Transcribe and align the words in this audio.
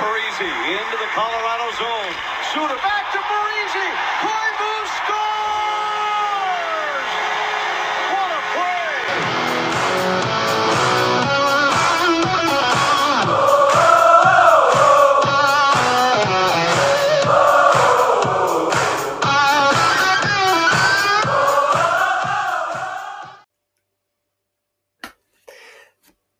Parisi 0.00 0.48
into 0.76 0.96
the 0.96 1.10
Colorado 1.14 1.68
zone. 1.80 2.14
Suter 2.52 2.80
back 2.86 3.04
to 3.12 3.20
Parisi. 3.30 3.86
Koivu 4.22 4.72
scores! 4.96 6.30
What 8.12 8.30
a 8.38 8.40
play! 8.54 8.90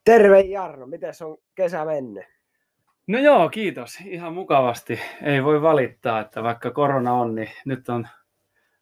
Terve 0.04 0.40
Jarno, 0.40 0.86
miten 0.86 1.12
on 1.20 1.36
kesä 1.54 1.84
mennyt? 1.84 2.39
No 3.10 3.18
joo, 3.18 3.48
kiitos. 3.48 3.98
Ihan 4.04 4.34
mukavasti. 4.34 5.00
Ei 5.22 5.44
voi 5.44 5.62
valittaa, 5.62 6.20
että 6.20 6.42
vaikka 6.42 6.70
korona 6.70 7.12
on, 7.12 7.34
niin 7.34 7.48
nyt 7.64 7.88
on 7.88 8.08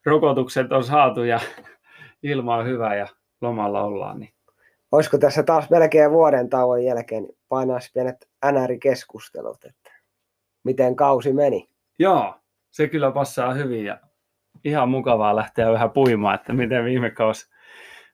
rokotukset 0.05 0.73
on 0.73 0.84
saatu 0.84 1.23
ja 1.24 1.41
ilma 2.23 2.56
on 2.56 2.66
hyvä 2.66 2.95
ja 2.95 3.06
lomalla 3.41 3.83
ollaan. 3.83 4.20
Niin. 4.20 4.33
Olisiko 4.92 5.19
tässä 5.19 5.42
taas 5.42 5.70
melkein 5.70 6.10
vuoden 6.10 6.48
tauon 6.48 6.84
jälkeen 6.84 7.22
niin 7.22 7.38
painaisi 7.48 7.91
pienet 7.95 8.28
NR-keskustelut, 8.46 9.64
että 9.64 9.91
miten 10.64 10.97
kausi 10.97 11.33
meni? 11.33 11.69
Joo, 11.98 12.34
se 12.70 12.88
kyllä 12.88 13.10
passaa 13.10 13.55
hyvin 13.55 13.84
ja 13.84 14.00
ihan 14.64 14.88
mukavaa 14.88 15.36
lähteä 15.36 15.72
vähän 15.72 15.91
puimaan, 15.91 16.34
että 16.34 16.52
miten 16.52 16.84
viime 16.84 17.10
kausi, 17.10 17.50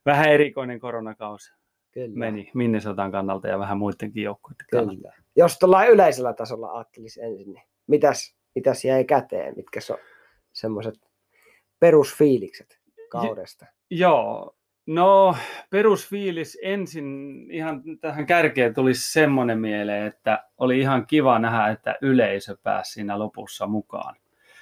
vähän 0.07 0.29
erikoinen 0.29 0.81
koronakausi 0.81 1.55
Kyllä. 1.93 2.19
meni 2.19 2.51
Minnesotan 2.55 3.13
kannalta 3.13 3.49
ja 3.49 3.59
vähän 3.59 3.79
muidenkin 3.79 4.23
joukkueiden 4.23 4.67
kannalta. 4.73 5.11
Kyllä. 5.11 5.24
Jos 5.37 5.59
tuolla 5.59 5.87
yleisellä 5.87 6.33
tasolla 6.33 6.73
ajattelisi 6.73 7.23
ensin, 7.23 7.53
niin 7.53 7.65
mitäs, 7.87 8.37
mitäs 8.55 8.85
jäi 8.85 9.05
käteen? 9.05 9.55
Mitkä 9.57 9.81
on 9.91 9.99
semmoiset 10.53 10.95
perusfiilikset 11.81 12.79
kaudesta? 13.11 13.67
Joo, 13.91 14.57
no 14.87 15.37
perusfiilis 15.71 16.59
ensin 16.63 17.37
ihan 17.51 17.83
tähän 18.01 18.27
kärkeen 18.27 18.75
tuli 18.75 18.95
semmoinen 18.95 19.59
mieleen, 19.59 20.07
että 20.07 20.45
oli 20.59 20.81
ihan 20.81 21.07
kiva 21.07 21.39
nähdä, 21.39 21.69
että 21.69 21.99
yleisö 22.03 22.57
pääsi 22.63 22.93
siinä 22.93 23.19
lopussa 23.19 23.67
mukaan. 23.67 24.17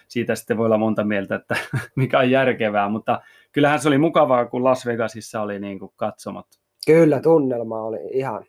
Siitä 0.09 0.35
sitten 0.35 0.59
voi 0.59 0.67
olla 0.67 0.79
monta 0.79 1.05
mieltä, 1.05 1.35
että 1.35 1.57
mikä 1.97 2.19
on 2.19 2.31
järkevää, 2.31 2.89
mutta 2.89 3.21
kyllähän 3.53 3.81
se 3.81 3.89
oli 3.89 3.99
mukavaa, 3.99 4.47
kun 4.47 4.65
Las 4.65 4.87
Vegasissa 4.87 5.41
oli 5.41 5.59
niin 5.59 5.79
kuin 5.79 5.93
katsomat. 5.97 6.47
Kyllä, 6.87 7.21
tunnelma 7.21 7.83
oli 7.83 7.99
ihan, 8.11 8.45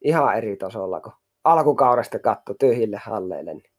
ihan 0.00 0.36
eri 0.36 0.56
tasolla, 0.56 1.00
kun 1.00 1.12
alkukaudesta 1.44 2.18
katto 2.18 2.54
tyhjille 2.54 2.96
halleille. 3.04 3.54
Niin 3.54 3.72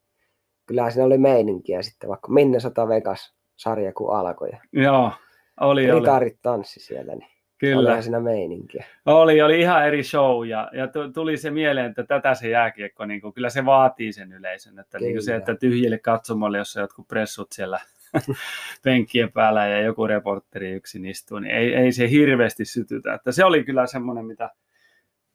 kyllähän 0.65 0.91
siinä 0.91 1.05
oli 1.05 1.17
meininkiä 1.17 1.81
sitten, 1.81 2.09
vaikka 2.09 2.31
Minnesota 2.31 2.87
Vegas 2.87 3.35
sarja 3.55 3.93
kun 3.93 4.15
alkoi. 4.15 4.49
Joo, 4.73 5.11
oli, 5.59 5.91
oli. 5.91 5.99
ritarit 5.99 6.39
tanssi 6.41 6.79
siellä, 6.79 7.15
niin 7.15 7.29
Kyllä. 7.57 7.79
olihan 7.79 8.03
siinä 8.03 8.19
meininkiä. 8.19 8.85
Oli, 9.05 9.41
oli 9.41 9.59
ihan 9.59 9.87
eri 9.87 10.03
show 10.03 10.47
ja, 10.47 10.69
ja 10.73 10.87
tu- 10.87 11.11
tuli 11.11 11.37
se 11.37 11.51
mieleen, 11.51 11.85
että 11.85 12.03
tätä 12.03 12.33
se 12.33 12.49
jääkiekko, 12.49 13.05
niin 13.05 13.21
kuin, 13.21 13.33
kyllä 13.33 13.49
se 13.49 13.65
vaatii 13.65 14.13
sen 14.13 14.33
yleisön. 14.33 14.79
Että 14.79 14.99
niin 14.99 15.13
kuin 15.13 15.23
se, 15.23 15.35
että 15.35 15.55
tyhjille 15.55 15.97
katsomolle, 15.97 16.57
jossa 16.57 16.81
jotkut 16.81 17.07
pressut 17.07 17.51
siellä 17.51 17.79
penkkien 18.83 19.31
päällä 19.31 19.67
ja 19.67 19.81
joku 19.81 20.07
reporteri 20.07 20.71
yksin 20.71 21.05
istuu, 21.05 21.39
niin 21.39 21.55
ei, 21.55 21.75
ei 21.75 21.91
se 21.91 22.09
hirveästi 22.09 22.65
sytytä. 22.65 23.13
Että 23.13 23.31
se 23.31 23.45
oli 23.45 23.63
kyllä 23.63 23.87
semmoinen, 23.87 24.25
mitä, 24.25 24.49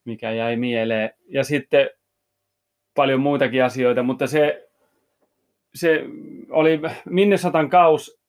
mikä 0.05 0.31
jäi 0.31 0.57
mieleen. 0.57 1.11
Ja 1.29 1.45
sitten 1.45 1.91
paljon 2.97 3.21
muitakin 3.21 3.65
asioita, 3.65 4.03
mutta 4.03 4.27
se, 4.27 4.69
se 5.75 6.05
oli 6.51 6.81
Minnesotan 7.05 7.71
kaus, 7.71 8.21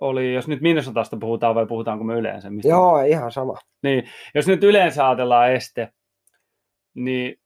oli, 0.00 0.34
jos 0.34 0.48
nyt 0.48 0.60
Minnesotasta 0.60 1.16
puhutaan 1.16 1.54
vai 1.54 1.66
puhutaanko 1.66 2.04
me 2.04 2.14
yleensä? 2.14 2.50
Mistä 2.50 2.68
Joo, 2.68 3.00
ihan 3.00 3.32
sama. 3.32 3.54
niin, 3.82 4.04
jos 4.34 4.46
nyt 4.46 4.64
yleensä 4.64 5.08
ajatellaan 5.08 5.52
este, 5.52 5.88
niin, 6.94 7.40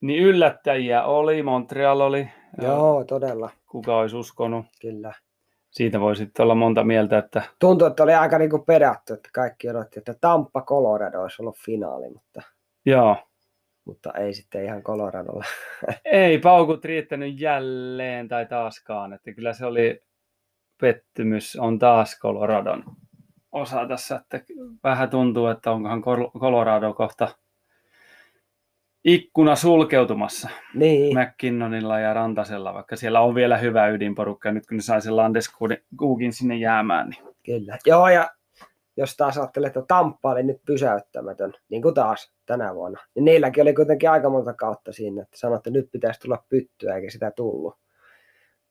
niin 0.00 0.22
yllättäjiä 0.22 1.04
oli, 1.04 1.42
Montreal 1.42 2.00
oli, 2.00 2.28
Joo, 2.62 3.04
todella, 3.04 3.50
kuka 3.66 3.98
olisi 3.98 4.16
uskonut. 4.16 4.66
kyllä. 4.80 5.12
Siitä 5.70 6.00
voi 6.00 6.16
sitten 6.16 6.44
olla 6.44 6.54
monta 6.54 6.84
mieltä, 6.84 7.18
että 7.18 7.42
Tuntui, 7.58 7.88
että 7.88 8.02
oli 8.02 8.14
aika 8.14 8.38
niinku 8.38 8.58
perätty, 8.58 9.12
että 9.12 9.28
kaikki 9.34 9.68
odotti, 9.70 9.98
että 9.98 10.14
Tampa 10.20 10.62
Colorado 10.62 11.22
olisi 11.22 11.42
ollut 11.42 11.56
finaali, 11.58 12.08
mutta, 12.10 12.42
joo, 12.86 13.16
mutta 13.84 14.12
ei 14.12 14.34
sitten 14.34 14.64
ihan 14.64 14.82
Coloradolla. 14.82 15.44
ei 16.04 16.38
paukut 16.38 16.84
riittänyt 16.84 17.40
jälleen 17.40 18.28
tai 18.28 18.46
taaskaan, 18.46 19.12
että 19.12 19.32
kyllä 19.32 19.52
se 19.52 19.66
oli 19.66 20.02
pettymys, 20.80 21.56
on 21.56 21.78
taas 21.78 22.18
Coloradon 22.20 22.84
osa 23.52 23.86
tässä, 23.88 24.16
että 24.16 24.40
vähän 24.84 25.10
tuntuu, 25.10 25.46
että 25.46 25.70
onkohan 25.70 26.02
Col- 26.02 26.40
Colorado 26.40 26.94
kohta 26.94 27.28
ikkuna 29.04 29.56
sulkeutumassa. 29.56 30.48
Niin, 30.74 31.18
McKinnonilla 31.18 32.00
ja 32.00 32.14
Rantasella, 32.14 32.74
vaikka 32.74 32.96
siellä 32.96 33.20
on 33.20 33.34
vielä 33.34 33.58
hyvä 33.58 33.88
ydinporukka, 33.88 34.52
nyt 34.52 34.66
kun 34.66 34.76
ne 34.76 34.82
sai 34.82 35.02
sen 35.02 35.16
Landeskuukin 35.16 36.32
sinne 36.32 36.56
jäämään, 36.56 37.08
niin 37.08 37.24
kyllä. 37.46 37.78
Joo, 37.86 38.08
ja 38.08 38.30
jos 38.96 39.16
taas 39.16 39.38
ajattelee, 39.38 39.66
että 39.66 39.82
Tamppa 39.88 40.30
oli 40.30 40.42
nyt 40.42 40.62
pysäyttämätön, 40.66 41.54
niin 41.68 41.82
kuin 41.82 41.94
taas 41.94 42.32
tänä 42.46 42.74
vuonna, 42.74 43.00
niin 43.14 43.24
niilläkin 43.24 43.62
oli 43.62 43.74
kuitenkin 43.74 44.10
aika 44.10 44.30
monta 44.30 44.54
kautta 44.54 44.92
siinä, 44.92 45.22
että 45.22 45.38
sanoi, 45.38 45.56
että 45.56 45.70
nyt 45.70 45.88
pitäisi 45.92 46.20
tulla 46.20 46.44
pyttyä, 46.48 46.94
eikä 46.94 47.10
sitä 47.10 47.30
tullut. 47.30 47.78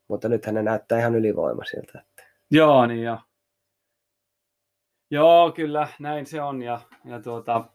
Mutta 0.08 0.30
nythän 0.30 0.56
ne 0.56 0.64
näyttää 0.64 1.00
ihan 1.00 1.16
ylivoimaisilta. 1.16 2.00
Että. 2.00 2.24
joo, 2.52 2.86
niin 2.86 3.04
joo. 3.04 3.18
Joo, 5.12 5.52
kyllä, 5.52 5.88
näin 6.00 6.26
se 6.26 6.42
on, 6.42 6.62
ja, 6.62 6.80
ja 7.06 7.22
tuota, 7.22 7.66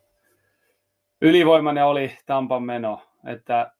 ylivoimainen 1.22 1.84
oli 1.84 2.18
Tampan 2.26 2.62
meno, 2.62 3.00
että 3.26 3.72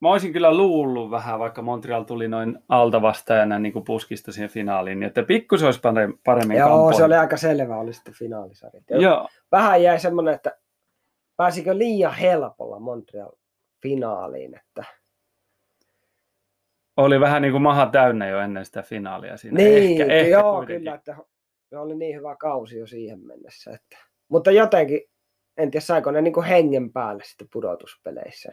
mä 0.00 0.10
olisin 0.10 0.32
kyllä 0.32 0.56
luullut 0.56 1.10
vähän, 1.10 1.38
vaikka 1.38 1.62
Montreal 1.62 2.02
tuli 2.02 2.28
noin 2.28 2.58
alta 2.68 3.02
vastaajana 3.02 3.58
niin 3.58 3.72
kuin 3.72 3.84
puskista 3.84 4.32
siihen 4.32 4.50
finaaliin, 4.50 5.00
niin 5.00 5.06
että 5.06 5.22
pikkusen 5.22 5.66
olisi 5.66 5.80
paremmin, 6.24 6.56
Joo, 6.58 6.68
kampoihin. 6.68 6.96
se 6.96 7.04
oli 7.04 7.14
aika 7.14 7.36
selvä, 7.36 7.76
oli 7.76 7.92
sitten 7.92 8.14
finaalisarja. 8.14 8.80
Joo, 8.90 9.28
Vähän 9.52 9.82
jäi 9.82 10.00
semmoinen, 10.00 10.34
että 10.34 10.58
pääsikö 11.36 11.78
liian 11.78 12.14
helpolla 12.14 12.80
Montreal 12.80 13.32
finaaliin, 13.82 14.56
että 14.56 14.84
oli 16.96 17.20
vähän 17.20 17.42
niin 17.42 17.52
kuin 17.52 17.62
maha 17.62 17.86
täynnä 17.86 18.28
jo 18.28 18.40
ennen 18.40 18.64
sitä 18.64 18.82
finaalia 18.82 19.36
siinä. 19.36 19.56
Niin, 19.56 20.00
ehkä, 20.02 20.14
ehkä 20.14 20.30
joo, 20.30 20.56
kuitenkin. 20.56 20.80
kyllä, 20.80 20.94
että 20.94 21.16
se 21.70 21.78
oli 21.78 21.94
niin 21.94 22.16
hyvä 22.16 22.36
kausi 22.36 22.78
jo 22.78 22.86
siihen 22.86 23.26
mennessä. 23.26 23.70
Että. 23.70 23.98
Mutta 24.28 24.50
jotenkin, 24.50 25.00
en 25.56 25.70
tiedä 25.70 25.84
saiko 25.84 26.10
ne 26.10 26.22
niin 26.22 26.44
hengen 26.48 26.92
päälle 26.92 27.22
sitten 27.26 27.48
pudotuspeleissä. 27.52 28.52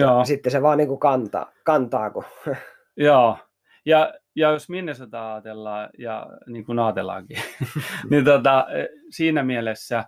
Joo. 0.00 0.24
Sitten 0.24 0.52
se 0.52 0.62
vaan 0.62 0.78
niin 0.78 0.88
kuin 0.88 1.00
kantaa, 1.00 1.52
kantaa 1.64 2.10
kun 2.10 2.24
Joo, 2.96 3.38
ja, 3.86 4.14
ja 4.36 4.50
jos 4.50 4.68
Minnesota 4.68 5.34
ajatellaan, 5.34 5.90
ja 5.98 6.26
niin 6.46 6.64
kuin 6.64 6.78
ajatellaankin, 6.78 7.38
niin 8.10 8.24
tota, 8.24 8.66
eh, 8.70 8.88
siinä 9.10 9.42
mielessä 9.42 10.04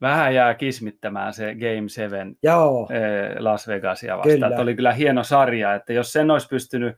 vähän 0.00 0.34
jää 0.34 0.54
kismittämään 0.54 1.32
se 1.32 1.54
Game 1.54 1.88
7 1.88 2.34
joo, 2.42 2.88
eh, 2.90 3.36
Las 3.38 3.68
Vegasia 3.68 4.16
vastaan. 4.16 4.34
Kyllä. 4.34 4.46
Että 4.46 4.62
oli 4.62 4.74
kyllä 4.74 4.92
hieno 4.92 5.24
sarja, 5.24 5.74
että 5.74 5.92
jos 5.92 6.12
sen 6.12 6.30
olisi 6.30 6.48
pystynyt 6.48 6.96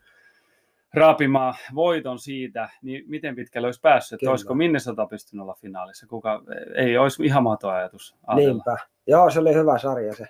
raapimaan 0.95 1.55
voiton 1.75 2.19
siitä, 2.19 2.69
niin 2.83 3.05
miten 3.07 3.37
pitkälle 3.37 3.67
olisi 3.67 3.81
päässyt? 3.81 4.13
Että 4.13 4.21
Kyllä. 4.21 4.31
olisiko 4.31 4.55
Minnesota 4.55 5.07
pystynyt 5.07 5.43
olla 5.43 5.55
finaalissa? 5.61 6.07
Kuka, 6.07 6.43
ei 6.75 6.99
olisi 6.99 7.25
ihan 7.25 7.43
mahdoton 7.43 7.75
ajatus 7.75 8.17
ajatella. 8.27 8.53
niinpä. 8.53 8.77
Joo, 9.07 9.31
se 9.31 9.41
oli 9.41 9.55
hyvä 9.55 9.79
sarja 9.79 10.15
se. 10.15 10.27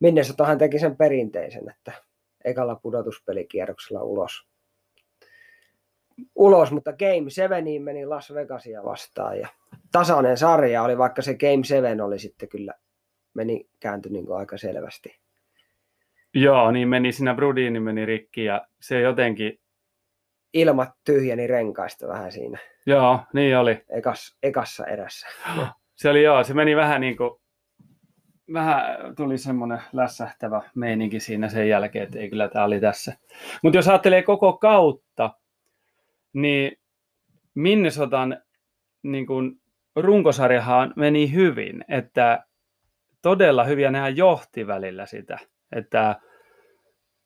Minnesotahan 0.00 0.58
teki 0.58 0.78
sen 0.78 0.96
perinteisen, 0.96 1.70
että 1.70 1.92
ekalla 2.44 2.74
pudotuspelikierroksella 2.74 4.02
ulos. 4.02 4.48
Ulos, 6.34 6.72
mutta 6.72 6.92
Game 6.92 7.30
7 7.30 7.64
meni 7.80 8.06
Las 8.06 8.34
Vegasia 8.34 8.84
vastaan 8.84 9.38
ja 9.38 9.48
tasainen 9.92 10.36
sarja 10.36 10.82
oli, 10.82 10.98
vaikka 10.98 11.22
se 11.22 11.34
Game 11.34 11.64
7 11.64 12.00
oli 12.00 12.18
sitten 12.18 12.48
kyllä, 12.48 12.74
meni, 13.34 13.68
kääntyi 13.80 14.12
niin 14.12 14.32
aika 14.32 14.58
selvästi. 14.58 15.20
Joo, 16.34 16.70
niin 16.70 16.88
meni 16.88 17.12
siinä 17.12 17.34
Brudini 17.34 17.80
meni 17.80 18.06
rikki 18.06 18.44
ja 18.44 18.66
se 18.80 19.00
jotenkin, 19.00 19.60
Ilmat 20.52 20.90
tyhjeni 21.04 21.46
renkaista 21.46 22.08
vähän 22.08 22.32
siinä 22.32 22.58
joo, 22.86 23.20
niin 23.32 23.58
oli. 23.58 23.84
ekas, 23.88 24.36
ekassa 24.42 24.86
erässä. 24.86 25.26
Se 25.96 26.10
oli 26.10 26.22
joo, 26.22 26.44
se 26.44 26.54
meni 26.54 26.76
vähän 26.76 27.00
niin 27.00 27.16
kuin, 27.16 27.30
vähän 28.52 29.16
tuli 29.16 29.38
semmoinen 29.38 29.82
lässähtävä 29.92 30.62
meininki 30.74 31.20
siinä 31.20 31.48
sen 31.48 31.68
jälkeen, 31.68 32.04
että 32.04 32.18
ei 32.18 32.30
kyllä 32.30 32.48
tämä 32.48 32.64
oli 32.64 32.80
tässä. 32.80 33.16
Mutta 33.62 33.78
jos 33.78 33.88
ajattelee 33.88 34.22
koko 34.22 34.52
kautta, 34.52 35.30
niin 36.32 36.78
Minnesotan 37.54 38.42
niin 39.02 39.26
kuin 39.26 39.60
runkosarjahan 39.96 40.92
meni 40.96 41.32
hyvin, 41.32 41.84
että 41.88 42.44
todella 43.22 43.64
hyviä 43.64 43.90
nehän 43.90 44.16
johti 44.16 44.66
välillä 44.66 45.06
sitä. 45.06 45.38
Että, 45.72 46.20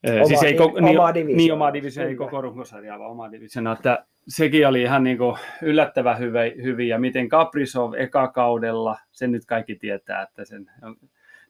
Oma 0.07 0.25
siis 0.25 0.43
ei 0.43 0.55
koko, 0.55 0.81
niin, 0.81 0.99
oma 0.99 1.15
divisioona, 1.15 1.37
niin 1.37 1.53
oma 1.53 1.73
divisio, 1.73 2.07
ei 2.07 2.15
koko 2.15 2.41
runkosarjaa, 2.41 2.99
vaan 2.99 3.11
oma 3.11 3.33
divisioona, 3.33 3.73
että 3.73 4.07
sekin 4.29 4.69
oli 4.69 4.83
ihan 4.83 5.05
niin 5.05 5.19
kuin 5.19 5.37
yllättävän 5.63 6.19
hyvä, 6.19 6.41
hyvin, 6.63 6.89
ja 6.89 6.99
miten 6.99 7.29
Kaprizov 7.29 7.93
eka 7.95 8.29
kaudella, 8.29 8.99
sen 9.11 9.33
nyt 9.33 9.47
kaikki 9.47 9.75
tietää, 9.75 10.23
että 10.23 10.45
sen, 10.45 10.71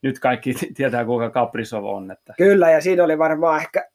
nyt 0.03 0.19
kaikki 0.21 0.55
tietää, 0.77 1.05
kuinka 1.05 1.31
Kaprizov 1.31 1.85
on, 1.85 2.11
että 2.11 2.35
Kyllä, 2.37 2.71
ja 2.71 2.81
siinä 2.81 3.05
oli 3.05 3.19
varmaan 3.19 3.61
ehkä 3.61 3.89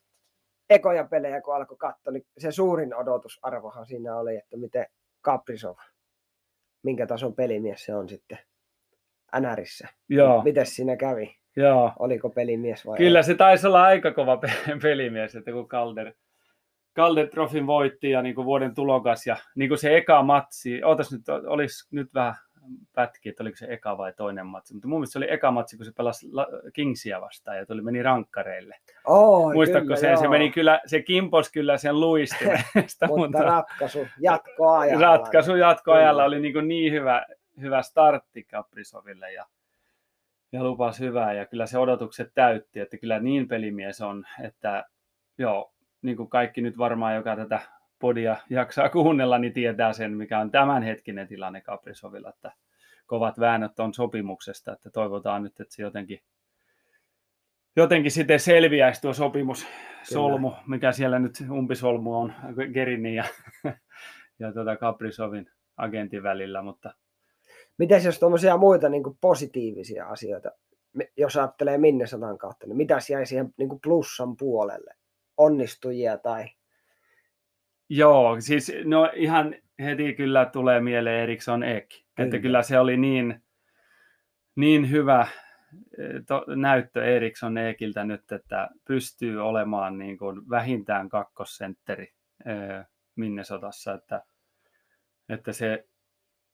ekoja 0.69 1.03
pelejä, 1.03 1.41
kun 1.41 1.55
alkoi 1.55 1.77
katsoa, 1.77 2.13
niin 2.13 2.25
se 2.37 2.51
suurin 2.51 2.95
odotusarvohan 2.95 3.85
siinä 3.85 4.15
oli, 4.15 4.35
että 4.35 4.57
miten 4.57 4.85
Kaprizov, 5.21 5.75
minkä 6.83 7.07
tason 7.07 7.35
pelimies 7.35 7.85
se 7.85 7.95
on 7.95 8.09
sitten 8.09 8.37
NRissä. 9.39 9.87
joo, 10.09 10.43
Miten 10.43 10.65
siinä 10.65 10.95
kävi? 10.95 11.37
Joo. 11.55 11.91
Oliko 11.99 12.29
pelimies 12.29 12.85
vai 12.85 12.97
Kyllä 12.97 13.23
se 13.23 13.35
taisi 13.35 13.67
olla 13.67 13.83
aika 13.83 14.11
kova 14.11 14.37
pe- 14.37 14.51
pelimies, 14.81 15.35
että 15.35 15.51
kun 15.51 15.67
Calder, 15.67 16.13
Calder 16.95 17.27
Trofin 17.27 17.67
voitti 17.67 18.09
ja 18.09 18.21
niin 18.21 18.35
kuin 18.35 18.45
vuoden 18.45 18.75
tulokas 18.75 19.27
ja 19.27 19.37
niin 19.55 19.69
kuin 19.69 19.77
se 19.77 19.97
eka 19.97 20.23
matsi, 20.23 20.83
ootas 20.83 21.11
nyt, 21.11 21.21
olisi 21.47 21.87
nyt 21.91 22.13
vähän 22.13 22.35
pätki, 22.93 23.29
että 23.29 23.43
oliko 23.43 23.57
se 23.57 23.65
eka 23.69 23.97
vai 23.97 24.13
toinen 24.13 24.45
matsi, 24.45 24.73
mutta 24.73 24.87
mun 24.87 24.99
mielestä 24.99 25.13
se 25.13 25.19
oli 25.19 25.31
eka 25.31 25.51
matsi, 25.51 25.77
kun 25.77 25.85
se 25.85 25.91
pelasi 25.97 26.27
La- 26.31 26.47
Kingsia 26.73 27.21
vastaan 27.21 27.57
ja 27.57 27.65
tuli 27.65 27.81
meni 27.81 28.03
rankkareille. 28.03 28.75
Oi, 29.07 29.53
Muistatko 29.53 29.83
kyllä, 29.83 29.95
se, 29.95 30.15
se 30.15 30.23
joo. 30.23 30.31
meni 30.31 30.51
kyllä, 30.51 30.81
se 30.85 31.01
kimpos 31.01 31.51
kyllä 31.51 31.77
sen 31.77 31.99
luistimesta, 31.99 33.07
Mutta 33.17 33.37
ratkaisu 33.43 34.07
jatkoajalla. 34.19 35.01
ratkaisu 35.01 35.55
jatkoajalla 35.55 36.21
Kyllä. 36.21 36.25
oli 36.27 36.39
niin, 36.39 36.53
kuin 36.53 36.67
niin 36.67 36.93
hyvä, 36.93 37.25
hyvä 37.61 37.81
startti 37.81 38.43
Kaprizoville 38.43 39.31
ja, 39.31 39.45
ja 40.55 40.63
lupas 40.63 40.99
hyvää 40.99 41.33
ja 41.33 41.45
kyllä 41.45 41.65
se 41.65 41.77
odotukset 41.77 42.31
täytti, 42.33 42.79
että 42.79 42.97
kyllä 42.97 43.19
niin 43.19 43.47
pelimies 43.47 44.01
on, 44.01 44.25
että 44.43 44.85
joo, 45.37 45.73
niin 46.01 46.17
kuin 46.17 46.29
kaikki 46.29 46.61
nyt 46.61 46.77
varmaan, 46.77 47.15
joka 47.15 47.35
tätä 47.35 47.59
podia 47.99 48.35
jaksaa 48.49 48.89
kuunnella, 48.89 49.37
niin 49.37 49.53
tietää 49.53 49.93
sen, 49.93 50.11
mikä 50.11 50.39
on 50.39 50.51
tämänhetkinen 50.51 51.27
tilanne 51.27 51.61
Kaprizovilla, 51.61 52.29
että 52.29 52.51
kovat 53.05 53.39
väännöt 53.39 53.79
on 53.79 53.93
sopimuksesta, 53.93 54.73
että 54.73 54.89
toivotaan 54.89 55.43
nyt, 55.43 55.59
että 55.59 55.75
se 55.75 55.81
jotenkin, 55.81 56.19
jotenkin 57.75 58.11
sitten 58.11 58.39
selviäisi 58.39 59.01
tuo 59.01 59.13
sopimus, 59.13 59.67
solmu, 60.03 60.51
mikä 60.67 60.91
siellä 60.91 61.19
nyt 61.19 61.33
umpisolmu 61.51 62.19
on 62.19 62.33
Gerinin 62.73 63.15
ja, 63.15 63.23
ja 64.39 64.53
tuota 64.53 64.77
Kaprizovin 64.77 65.51
agentin 65.77 66.23
välillä, 66.23 66.61
mutta 66.61 66.93
Miten 67.77 68.04
jos 68.04 68.19
tuommoisia 68.19 68.57
muita 68.57 68.89
niin 68.89 69.04
kuin 69.04 69.18
positiivisia 69.22 70.07
asioita, 70.07 70.51
jos 71.18 71.38
ajattelee 71.38 71.77
Minnesotan 71.77 72.38
kautta, 72.38 72.68
niin 72.68 72.77
mitä 72.77 72.98
jäi 73.12 73.25
siihen 73.25 73.54
niin 73.57 73.69
kuin 73.69 73.81
plussan 73.83 74.38
puolelle? 74.38 74.94
Onnistujia 75.38 76.18
tai... 76.18 76.45
Joo, 77.89 78.36
siis 78.39 78.72
no 78.86 79.12
ihan 79.16 79.56
heti 79.80 80.13
kyllä 80.13 80.45
tulee 80.45 80.81
mieleen 80.81 81.24
Eriksson 81.24 81.63
Ek. 81.63 81.89
Kyllä. 81.89 82.01
Että 82.18 82.31
Kyllä. 82.31 82.42
kyllä 82.42 82.63
se 82.63 82.80
oli 82.80 82.98
niin, 82.98 83.44
niin 84.56 84.92
hyvä 84.92 85.27
eh, 85.98 86.25
to, 86.27 86.45
näyttö 86.56 87.06
Eriksson 87.06 87.57
Ekiltä 87.57 88.04
nyt, 88.04 88.31
että 88.31 88.69
pystyy 88.88 89.42
olemaan 89.42 89.98
niin 89.98 90.18
kuin 90.18 90.50
vähintään 90.50 91.10
kakkosentteri 91.10 92.13
eh, 92.45 92.86
Minnesotassa, 93.16 93.94
että, 93.94 94.24
että 95.30 95.54
se 95.54 95.86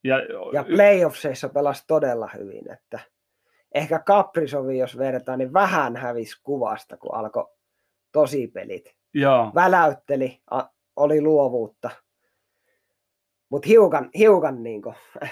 ja, 0.04 0.16
Ja 0.54 0.64
playoffseissa 0.64 1.50
pelasi 1.50 1.84
todella 1.88 2.30
hyvin, 2.38 2.72
että 2.72 3.00
ehkä 3.76 4.00
Kaprisovi, 4.00 4.78
jos 4.78 4.98
vertaa, 4.98 5.38
niin 5.38 5.54
vähän 5.54 5.96
hävisi 5.96 6.42
kuvasta, 6.44 6.98
kun 6.98 7.16
alkoi 7.16 7.48
tosipelit. 8.12 8.96
joo, 9.14 9.52
Väläytteli, 9.56 10.42
a, 10.52 10.64
oli 10.96 11.22
luovuutta, 11.22 11.90
mutta 13.50 13.68
hiukan, 13.68 14.10
hiukan 14.18 14.64
niin 14.64 14.82
kuin, 14.82 14.96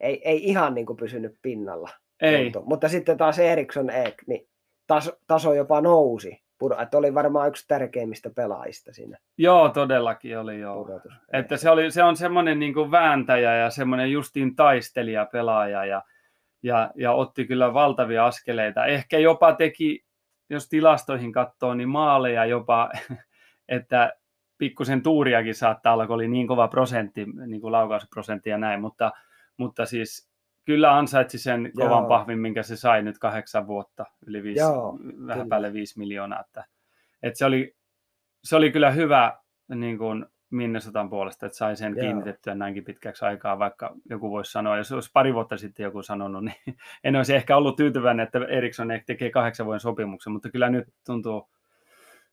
ei, 0.00 0.28
ei 0.28 0.44
ihan 0.44 0.74
niin 0.74 0.86
kuin 0.86 0.96
pysynyt 0.96 1.34
pinnalla. 1.42 1.90
ei. 2.20 2.52
Mutta 2.64 2.88
sitten 2.88 3.16
taas 3.16 3.38
Eriksson 3.38 3.90
Ek, 3.90 4.14
niin 4.26 4.48
taso, 4.86 5.12
taso 5.26 5.54
jopa 5.54 5.80
nousi. 5.80 6.42
Pudo- 6.58 6.82
Että 6.82 6.98
oli 6.98 7.14
varmaan 7.14 7.48
yksi 7.48 7.64
tärkeimmistä 7.68 8.30
pelaajista 8.30 8.92
siinä 8.92 9.18
joo, 9.38 9.68
todellakin 9.68 10.38
oli 10.38 10.60
joo. 10.60 10.84
pudotus. 10.84 11.12
Että 11.32 11.56
se, 11.56 11.70
oli, 11.70 11.90
se 11.90 12.02
on 12.02 12.16
semmoinen 12.16 12.58
niin 12.58 12.74
kuin 12.74 12.90
vääntäjä 12.90 13.56
ja 13.56 13.70
semmoinen 13.70 14.12
justiin 14.12 14.56
taistelija 14.56 15.26
pelaaja 15.32 15.84
ja, 15.84 16.02
ja, 16.62 16.90
ja 16.96 17.12
otti 17.12 17.46
kyllä 17.46 17.74
valtavia 17.74 18.26
askeleita. 18.26 18.86
Ehkä 18.86 19.18
jopa 19.18 19.52
teki, 19.52 20.04
jos 20.50 20.68
tilastoihin 20.68 21.32
katsoo, 21.32 21.74
niin 21.74 21.88
maaleja 21.88 22.44
jopa, 22.44 22.90
että 23.68 24.12
pikkusen 24.58 25.02
tuuriakin 25.02 25.54
saattaa 25.54 25.94
olla, 25.94 26.06
kun 26.06 26.14
oli 26.14 26.28
niin 26.28 26.46
kova 26.46 26.68
prosentti, 26.68 27.26
niin 27.46 27.60
kuin 27.60 27.72
laukausprosentti 27.72 28.50
ja 28.50 28.58
näin, 28.58 28.80
mutta, 28.80 29.12
mutta 29.56 29.86
siis 29.86 30.27
kyllä 30.68 30.96
ansaitsi 30.96 31.38
sen 31.38 31.72
kovan 31.76 31.90
Joo. 31.90 32.08
pahvin, 32.08 32.38
minkä 32.38 32.62
se 32.62 32.76
sai 32.76 33.02
nyt 33.02 33.18
kahdeksan 33.18 33.66
vuotta, 33.66 34.04
yli 34.26 34.42
viisi, 34.42 34.60
Joo, 34.60 34.98
vähän 35.02 35.38
kyllä. 35.38 35.48
päälle 35.48 35.72
viisi 35.72 35.98
miljoonaa. 35.98 36.40
Että, 36.40 36.64
että 37.22 37.38
se, 37.38 37.44
oli, 37.44 37.76
se 38.44 38.56
oli 38.56 38.72
kyllä 38.72 38.90
hyvä 38.90 39.38
niin 39.74 39.98
kuin 39.98 40.26
Minnesotan 40.50 41.10
puolesta, 41.10 41.46
että 41.46 41.58
sai 41.58 41.76
sen 41.76 41.96
Joo. 41.96 42.00
kiinnitettyä 42.00 42.54
näinkin 42.54 42.84
pitkäksi 42.84 43.24
aikaa, 43.24 43.58
vaikka 43.58 43.94
joku 44.10 44.30
voisi 44.30 44.52
sanoa, 44.52 44.76
jos 44.76 44.92
olisi 44.92 45.10
pari 45.12 45.34
vuotta 45.34 45.56
sitten 45.56 45.84
joku 45.84 46.02
sanonut, 46.02 46.44
niin 46.44 46.56
en 47.04 47.16
olisi 47.16 47.34
ehkä 47.34 47.56
ollut 47.56 47.76
tyytyväinen, 47.76 48.24
että 48.24 48.38
Eriksson 48.38 48.88
tekee 49.06 49.30
kahdeksan 49.30 49.66
vuoden 49.66 49.80
sopimuksen, 49.80 50.32
mutta 50.32 50.50
kyllä 50.50 50.70
nyt 50.70 50.88
tuntuu 51.06 51.48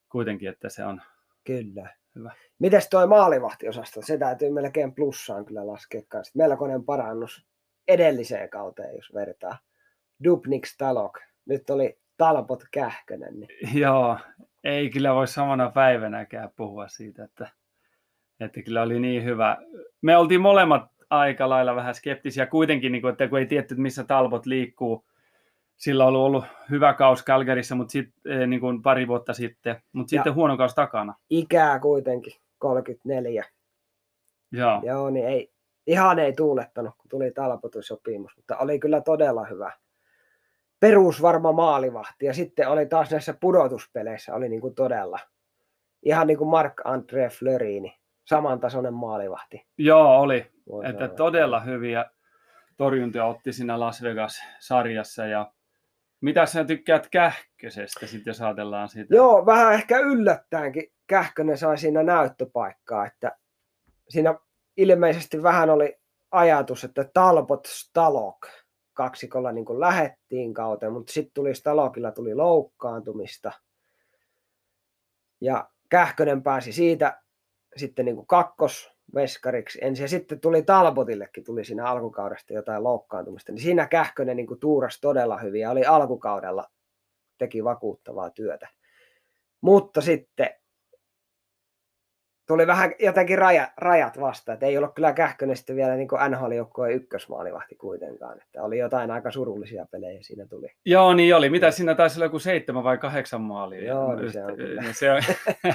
kuitenkin, 0.10 0.50
että 0.50 0.70
se 0.70 0.86
on 0.86 1.02
Kyllä. 1.44 1.90
Hyvä. 2.16 2.32
Mites 2.60 2.90
toi 2.90 3.08
maalivahtiosasto? 3.08 4.02
Se 4.02 4.18
täytyy 4.18 4.52
melkein 4.52 4.96
plussaan 4.96 5.46
kyllä 5.46 5.68
laskea 5.68 6.02
kanssa. 6.08 6.38
Melkoinen 6.38 6.84
parannus 6.84 7.46
edelliseen 7.88 8.50
kauteen, 8.50 8.96
jos 8.96 9.14
vertaa. 9.14 9.58
Dubnik 10.24 10.64
Talok. 10.78 11.20
Nyt 11.46 11.70
oli 11.70 11.98
Talpot 12.18 12.64
Kähkönen. 12.72 13.40
Niin 13.40 13.50
Joo, 13.82 14.18
ei 14.64 14.90
kyllä 14.90 15.16
voi 15.16 15.28
samana 15.28 15.72
päivänäkään 15.72 16.50
puhua 16.56 16.88
siitä, 16.88 17.24
että, 17.24 17.50
että 18.40 18.62
kyllä 18.62 18.82
oli 18.82 19.00
niin 19.00 19.24
hyvä. 19.24 19.58
Me 20.02 20.18
oltiin 20.18 20.42
molemmat 20.42 20.84
aika 21.10 21.50
lailla 21.50 21.76
vähän 21.76 21.96
skeptisiä 21.96 22.46
kuitenkin, 22.46 22.92
niin 22.92 23.02
kuin, 23.02 23.12
että 23.12 23.28
kun 23.28 23.40
ei 23.40 23.46
tietty, 23.46 23.76
missä 23.76 24.04
talbot 24.04 24.46
liikkuu. 24.46 25.06
Sillä 25.78 26.06
on 26.06 26.16
ollut 26.16 26.46
hyvä 26.70 26.94
kaus 26.94 27.24
Calgaryssa, 27.26 27.76
mutta 27.76 27.92
sit, 27.92 28.10
eh, 28.26 28.48
niin 28.48 28.60
kuin 28.60 28.82
pari 28.82 29.08
vuotta 29.08 29.34
sitten, 29.34 29.76
mutta 29.94 30.16
Ja- 30.16 30.20
sitten 30.20 30.34
huono 30.36 30.58
kaus 30.58 30.76
takana. 30.76 31.14
ikää 31.30 31.80
kuitenkin 31.80 32.34
34. 32.58 33.46
Joo, 34.52 34.82
Joo, 34.86 35.10
niin 35.10 35.28
ei, 35.28 35.52
ihan 35.88 36.20
ei 36.20 36.34
tuulettanut, 36.34 36.96
kun 36.98 37.10
tuli 37.10 37.32
Talpotin 37.32 37.84
sopimus, 37.84 38.36
mutta 38.36 38.58
oli 38.58 38.80
kyllä 38.80 39.02
todella 39.02 39.46
hyvä. 39.46 39.72
Perusvarma 40.80 41.52
maalivahti 41.52 42.26
ja 42.26 42.34
sitten 42.34 42.70
oli 42.70 42.86
taas 42.86 43.12
näissä 43.12 43.34
pudotuspeleissä 43.42 44.34
oli 44.34 44.50
niin 44.50 44.62
kuin 44.62 44.76
todella 44.76 45.20
ihan 46.06 46.28
niin 46.28 46.38
kuin 46.38 46.50
Marc-André 46.50 47.30
Fleurini, 47.40 48.00
samantasoinen 48.26 48.94
maalivahti. 48.94 49.68
Joo 49.78 50.20
oli. 50.20 50.52
voi 50.70 50.86
Että 50.86 51.04
sanoa. 51.04 51.16
todella 51.16 51.60
hyviä 51.60 52.06
torjuntoja 52.78 53.26
otti 53.26 53.54
siinä 53.54 53.80
Las 53.80 54.04
Vegas-sarjassa. 54.04 55.26
Ja 55.26 55.52
mitä 56.22 56.46
sä 56.46 56.64
tykkäät 56.64 57.08
Kähkösestä, 57.10 58.08
sitten 58.08 58.32
jos 58.32 58.42
ajatellaan 58.42 58.90
siitä? 58.90 59.16
Joo, 59.16 59.46
vähän 59.46 59.74
ehkä 59.74 60.00
yllättäenkin 60.00 60.92
Kähkönen 61.08 61.58
sai 61.58 61.78
siinä 61.78 62.04
näyttöpaikkaa, 62.04 63.06
että 63.06 63.38
siinä 64.10 64.36
ilmeisesti 64.78 65.44
vähän 65.44 65.70
oli 65.70 65.98
ajatus, 66.32 66.84
että 66.84 67.10
Talbot 67.14 67.66
Stalok 67.66 68.48
kaksikolla 68.94 69.52
niin 69.52 69.66
kuin 69.66 69.80
lähettiin 69.80 70.54
kauteen, 70.54 70.92
mutta 70.92 71.14
sitten 71.14 71.34
tuli 71.34 71.56
Stalokilla 71.56 72.12
tuli 72.12 72.36
loukkaantumista. 72.36 73.52
Ja 75.42 75.70
Kähkönen 75.90 76.44
pääsi 76.44 76.72
siitä 76.72 77.22
sitten 77.76 78.06
niin 78.06 78.16
kuin 78.16 78.28
kakkosveskariksi 78.28 79.80
ensin 79.82 80.04
ja 80.04 80.08
sitten 80.08 80.40
tuli 80.40 80.64
Talbotillekin 80.64 81.44
tuli 81.44 81.66
siinä 81.66 81.86
alkukaudesta 81.86 82.54
jotain 82.54 82.84
loukkaantumista. 82.84 83.52
Niin 83.52 83.64
siinä 83.64 83.88
Kähkönen 83.88 84.38
niin 84.38 84.48
kuin 84.48 84.60
todella 85.02 85.38
hyvin 85.38 85.62
ja 85.62 85.72
oli 85.72 85.86
alkukaudella 85.86 86.66
teki 87.38 87.64
vakuuttavaa 87.64 88.30
työtä. 88.30 88.70
Mutta 89.62 90.02
sitten 90.02 90.50
tuli 92.48 92.68
vähän 92.68 92.92
jotenkin 93.00 93.38
raja, 93.38 93.68
rajat 93.78 94.20
vasta, 94.20 94.54
että 94.54 94.66
ei 94.66 94.78
ollut 94.78 94.96
kyllä 94.96 95.14
Kähkönen 95.14 95.58
sitten 95.58 95.76
vielä 95.76 95.96
niin 95.96 96.08
NHL-joukkueen 96.30 96.96
ykkösmaalivahti 96.96 97.76
kuitenkaan, 97.76 98.42
että 98.42 98.64
oli 98.64 98.78
jotain 98.78 99.12
aika 99.12 99.32
surullisia 99.32 99.86
pelejä 99.92 100.20
siinä 100.22 100.46
tuli. 100.48 100.68
Joo, 100.86 101.14
niin 101.14 101.36
oli. 101.36 101.50
Mitä 101.50 101.72
siinä 101.72 101.96
taisi 101.96 102.18
olla 102.18 102.26
joku 102.26 102.40
seitsemän 102.40 102.84
vai 102.84 102.98
kahdeksan 102.98 103.42
maalia? 103.42 103.86
Joo, 103.88 104.16
niin 104.16 104.32
se 104.32 104.46
on 104.46 104.56
kyllä. 104.56 104.84
Se 104.94 105.12
on, 105.12 105.22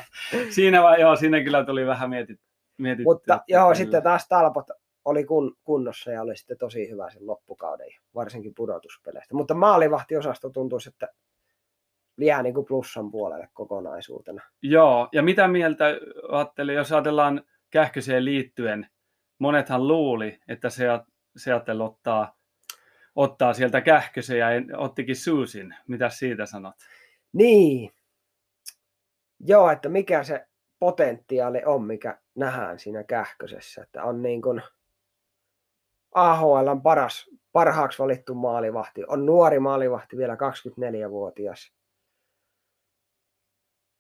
siinä, 0.55 0.83
vai, 0.83 1.01
joo, 1.01 1.17
siinä 1.17 1.45
kyllä 1.45 1.65
tuli 1.65 1.87
vähän 1.87 2.11
mietit, 2.11 2.41
mietitty. 2.79 3.05
Mutta 3.05 3.41
joo, 3.49 3.63
kyllä. 3.63 3.75
sitten 3.75 4.03
taas 4.03 4.29
Talpot 4.29 4.67
oli 5.05 5.25
kun, 5.25 5.57
kunnossa 5.65 6.11
ja 6.11 6.23
oli 6.23 6.37
sitten 6.37 6.59
tosi 6.59 6.91
hyvä 6.91 7.11
sen 7.11 7.27
loppukauden, 7.27 7.89
varsinkin 8.15 8.55
pudotuspeleistä. 8.57 9.35
Mutta 9.35 9.55
maalivahtiosasto 9.55 10.51
tuntuisi, 10.51 10.89
että 10.89 11.09
jää 12.27 12.43
niin 12.43 12.55
kuin 12.55 12.67
plussan 12.67 13.11
puolelle 13.11 13.49
kokonaisuutena. 13.55 14.43
Joo, 14.63 15.09
ja 15.13 15.23
mitä 15.23 15.49
mieltä 15.49 15.85
ajattelin, 16.29 16.75
jos 16.75 16.93
ajatellaan 16.93 17.43
Kähköseen 17.71 18.25
liittyen, 18.25 18.87
monethan 19.39 19.89
luuli, 19.89 20.39
että 20.49 20.69
Seattle 21.37 21.85
ottaa, 21.85 22.37
ottaa 23.15 23.55
sieltä 23.55 23.81
Kähkösen 23.81 24.39
ja 24.39 24.47
ottikin 24.77 25.17
Suusin. 25.17 25.75
Mitä 25.89 26.09
siitä 26.09 26.47
sanot? 26.47 26.75
Niin. 27.33 27.93
Joo, 29.41 29.71
että 29.71 29.89
mikä 29.89 30.23
se 30.25 30.47
potentiaali 30.79 31.63
on, 31.67 31.85
mikä 31.85 32.19
nähdään 32.35 32.79
siinä 32.79 33.05
Kähkösessä. 33.05 33.83
Että 33.83 34.05
on 34.05 34.23
niin 34.23 34.43
kuin 34.43 34.63
AHL 36.15 36.77
paras, 36.83 37.31
parhaaksi 37.53 37.99
valittu 37.99 38.35
maalivahti. 38.35 39.05
On 39.09 39.27
nuori 39.27 39.59
maalivahti, 39.59 40.17
vielä 40.17 40.35
24-vuotias. 40.35 41.73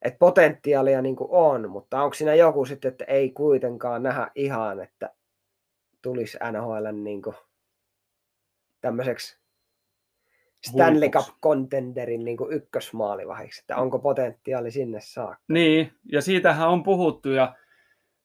Et 0.02 0.18
potentiaalia 0.18 1.02
niin 1.02 1.16
kuin 1.16 1.28
on, 1.30 1.70
mutta 1.70 2.02
onko 2.02 2.14
siinä 2.14 2.34
joku 2.34 2.64
sitten, 2.64 2.90
että 2.90 3.04
ei 3.04 3.30
kuitenkaan 3.30 4.02
nähdä 4.02 4.30
ihan, 4.34 4.80
että 4.80 5.10
tulisi 6.02 6.38
NHL 6.52 7.02
niin 7.02 7.22
kuin 7.22 7.36
tämmöiseksi 8.80 9.40
Stanley 10.68 11.08
Cup 11.08 11.26
contenderin 11.42 12.24
niin 12.24 12.38
ykkösmaalivahiksi, 12.50 13.60
että 13.60 13.76
onko 13.76 13.98
potentiaali 13.98 14.70
sinne 14.70 15.00
saakka. 15.00 15.44
Niin, 15.48 15.92
ja 16.12 16.22
siitähän 16.22 16.68
on 16.68 16.82
puhuttu 16.82 17.30
ja 17.30 17.54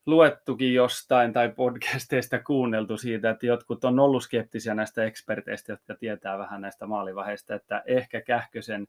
luettukin 0.06 0.74
jostain 0.74 1.32
tai 1.32 1.48
podcasteista 1.48 2.38
kuunneltu 2.38 2.96
siitä, 2.96 3.30
että 3.30 3.46
jotkut 3.46 3.84
on 3.84 3.98
ollut 3.98 4.22
skeptisiä 4.22 4.74
näistä 4.74 5.04
eksperteistä, 5.04 5.72
jotka 5.72 5.94
tietää 5.94 6.38
vähän 6.38 6.60
näistä 6.60 6.86
maalivaheista, 6.86 7.54
että 7.54 7.82
ehkä 7.86 8.20
Kähkösen, 8.20 8.86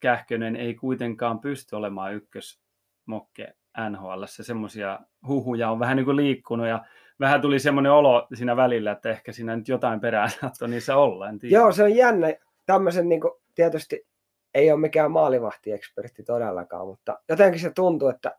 Kähkönen 0.00 0.56
ei 0.56 0.74
kuitenkaan 0.74 1.40
pysty 1.40 1.76
olemaan 1.76 2.14
ykkösmokke 2.14 3.54
NHL. 3.90 4.24
Semmoisia 4.26 5.00
huhuja 5.26 5.70
on 5.70 5.78
vähän 5.78 5.96
niin 5.96 6.04
kuin 6.04 6.16
liikkunut 6.16 6.66
ja 6.66 6.84
vähän 7.20 7.40
tuli 7.40 7.58
semmoinen 7.58 7.92
olo 7.92 8.26
siinä 8.34 8.56
välillä, 8.56 8.92
että 8.92 9.10
ehkä 9.10 9.32
siinä 9.32 9.56
nyt 9.56 9.68
jotain 9.68 10.00
perään 10.00 10.30
saattoi 10.40 10.68
niissä 10.68 10.96
olla. 10.96 11.28
En 11.28 11.38
tiedä. 11.38 11.54
Joo, 11.54 11.72
se 11.72 11.84
on 11.84 11.96
jännä. 11.96 12.34
Tämmöisen 12.66 13.08
niin 13.08 13.20
kuin, 13.20 13.32
tietysti 13.54 14.06
ei 14.54 14.72
ole 14.72 14.80
mikään 14.80 15.10
maalivahtiekspertti 15.10 16.22
todellakaan, 16.22 16.86
mutta 16.86 17.18
jotenkin 17.28 17.60
se 17.60 17.70
tuntuu, 17.70 18.08
että 18.08 18.38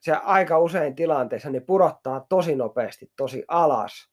se 0.00 0.12
aika 0.12 0.58
usein 0.58 0.94
tilanteessa 0.94 1.50
niin 1.50 1.66
pudottaa 1.66 2.26
tosi 2.28 2.56
nopeasti 2.56 3.12
tosi 3.16 3.44
alas. 3.48 4.11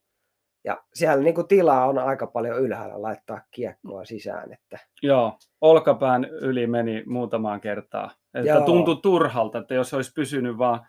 Ja 0.63 0.84
siellä 0.94 1.24
niin 1.24 1.36
kuin 1.36 1.48
tilaa 1.48 1.88
on 1.88 1.98
aika 1.98 2.28
paljon 2.28 2.60
ylhäällä 2.60 3.01
laittaa 3.01 3.42
kiekkoa 3.51 4.06
sisään. 4.06 4.54
Että... 4.54 4.80
Joo, 5.01 5.38
olkapään 5.62 6.25
yli 6.25 6.68
meni 6.68 7.04
muutamaan 7.06 7.62
kertaan. 7.62 8.12
Että 8.34 8.50
Joo. 8.50 8.66
tuntui 8.66 9.00
turhalta, 9.01 9.58
että 9.58 9.74
jos 9.74 9.94
olisi 9.94 10.13
pysynyt 10.13 10.58
vaan 10.58 10.88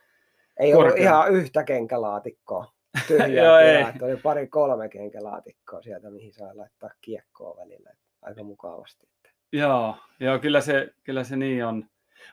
Ei 0.60 0.72
korkean. 0.72 0.86
ollut 0.86 0.98
ihan 0.98 1.32
yhtä 1.32 1.64
kenkälaatikkoa 1.64 2.72
tyhjää 3.06 3.28
Joo, 3.46 3.58
ei. 3.58 3.82
Että 3.82 4.04
oli 4.04 4.16
pari 4.16 4.46
kolme 4.46 4.88
kenkälaatikkoa 4.88 5.82
sieltä, 5.82 6.10
mihin 6.10 6.32
saa 6.32 6.56
laittaa 6.56 6.90
kiekkoa 7.00 7.56
välillä. 7.56 7.90
Aika 8.22 8.42
mukavasti. 8.42 9.08
Joo, 9.52 9.96
joo 10.20 10.38
kyllä, 10.38 10.60
se, 10.60 10.88
kyllä 11.04 11.24
se 11.24 11.36
niin 11.36 11.64
on. 11.64 11.84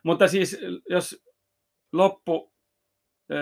Mutta 0.03 0.27
siis 0.27 0.60
jos 0.89 1.24
loppu, 1.94 2.51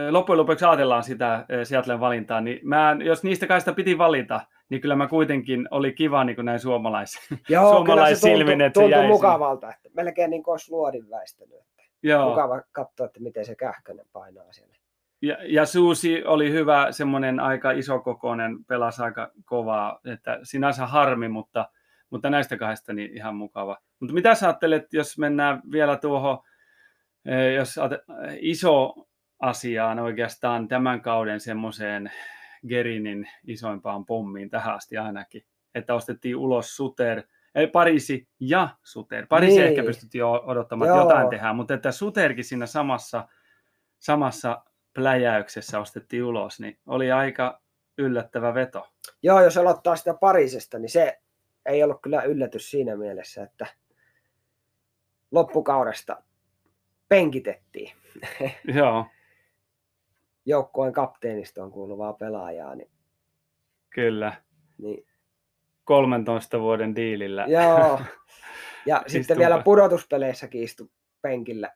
loppujen 0.09 0.37
lopuksi 0.37 0.65
ajatellaan 0.65 1.03
sitä 1.03 1.45
Seattlen 1.63 1.99
valintaa, 1.99 2.41
niin 2.41 2.59
mä, 2.63 2.97
jos 3.03 3.23
niistä 3.23 3.47
kai 3.47 3.59
sitä 3.59 3.73
piti 3.73 3.97
valita, 3.97 4.41
niin 4.69 4.81
kyllä 4.81 4.95
mä 4.95 5.07
kuitenkin 5.07 5.67
oli 5.71 5.93
kiva 5.93 6.23
niin 6.23 6.35
kuin 6.35 6.45
näin 6.45 6.59
suomalais, 6.59 7.29
Joo, 7.49 7.71
suomalaissilmin, 7.71 8.61
että 8.61 8.79
se 8.79 8.87
jäi 8.87 9.07
mukavalta, 9.07 9.69
että 9.69 9.89
melkein 9.93 10.29
niin 10.29 10.43
kuin 10.43 10.53
olisi 10.53 10.71
luodin 10.71 11.09
väistänyt. 11.09 11.57
Että 11.59 11.83
Joo. 12.03 12.29
Mukava 12.29 12.61
katsoa, 12.71 13.05
että 13.05 13.19
miten 13.19 13.45
se 13.45 13.55
kähkönen 13.55 14.05
painaa 14.13 14.51
siellä. 14.51 14.75
Ja, 15.21 15.37
ja 15.41 15.65
Suusi 15.65 16.23
oli 16.23 16.51
hyvä, 16.51 16.87
semmoinen 16.91 17.39
aika 17.39 17.71
isokokoinen, 17.71 18.65
pelasi 18.65 19.03
aika 19.03 19.31
kovaa, 19.45 19.99
että 20.05 20.39
sinänsä 20.43 20.85
harmi, 20.85 21.27
mutta, 21.27 21.69
mutta 22.09 22.29
näistä 22.29 22.57
kahdesta 22.57 22.93
niin 22.93 23.17
ihan 23.17 23.35
mukava. 23.35 23.77
Mutta 23.99 24.13
mitä 24.13 24.35
sä 24.35 24.47
ajattelet, 24.47 24.93
jos 24.93 25.17
mennään 25.17 25.61
vielä 25.71 25.97
tuohon, 25.97 26.37
jos 27.55 27.75
iso 28.39 28.93
asiaan 29.39 29.99
oikeastaan 29.99 30.67
tämän 30.67 31.01
kauden 31.01 31.39
semmoiseen 31.39 32.11
Gerinin 32.67 33.29
isoimpaan 33.47 34.05
pommiin 34.05 34.49
tähän 34.49 34.75
asti 34.75 34.97
ainakin, 34.97 35.45
että 35.75 35.93
ostettiin 35.93 36.35
ulos 36.35 36.75
Suter, 36.75 37.23
ei, 37.55 37.67
Pariisi 37.67 38.27
ja 38.39 38.69
Suter. 38.83 39.27
Pariisi 39.27 39.57
niin. 39.57 39.67
ehkä 39.67 39.83
pystyttiin 39.83 40.19
jo 40.19 40.43
odottamaan, 40.45 40.91
että 40.91 41.01
jotain 41.01 41.29
tehdään, 41.29 41.55
mutta 41.55 41.73
että 41.73 41.91
Suterkin 41.91 42.43
siinä 42.43 42.65
samassa, 42.65 43.27
samassa 43.99 44.63
pläjäyksessä 44.93 45.79
ostettiin 45.79 46.23
ulos, 46.23 46.59
niin 46.59 46.79
oli 46.85 47.11
aika 47.11 47.61
yllättävä 47.97 48.53
veto. 48.53 48.93
Joo, 49.23 49.41
jos 49.41 49.57
aloittaa 49.57 49.95
sitä 49.95 50.13
Pariisesta, 50.13 50.79
niin 50.79 50.89
se 50.89 51.21
ei 51.65 51.83
ollut 51.83 52.01
kyllä 52.01 52.21
yllätys 52.21 52.71
siinä 52.71 52.95
mielessä, 52.95 53.43
että 53.43 53.67
loppukaudesta 55.31 56.23
penkitettiin. 57.09 57.91
Joo. 58.75 59.05
Joukkueen 60.45 60.93
kapteenistoon 60.93 61.71
kuuluvaa 61.71 62.13
pelaajaa. 62.13 62.75
Niin... 62.75 62.89
Kyllä. 63.89 64.33
Niin. 64.77 65.05
13 65.83 66.59
vuoden 66.59 66.95
diilillä. 66.95 67.45
Joo. 67.47 67.99
Ja 68.87 69.03
sitten 69.07 69.37
vielä 69.37 69.61
pudotuspeleissäkin 69.63 70.63
istui 70.63 70.89
penkillä. 71.21 71.71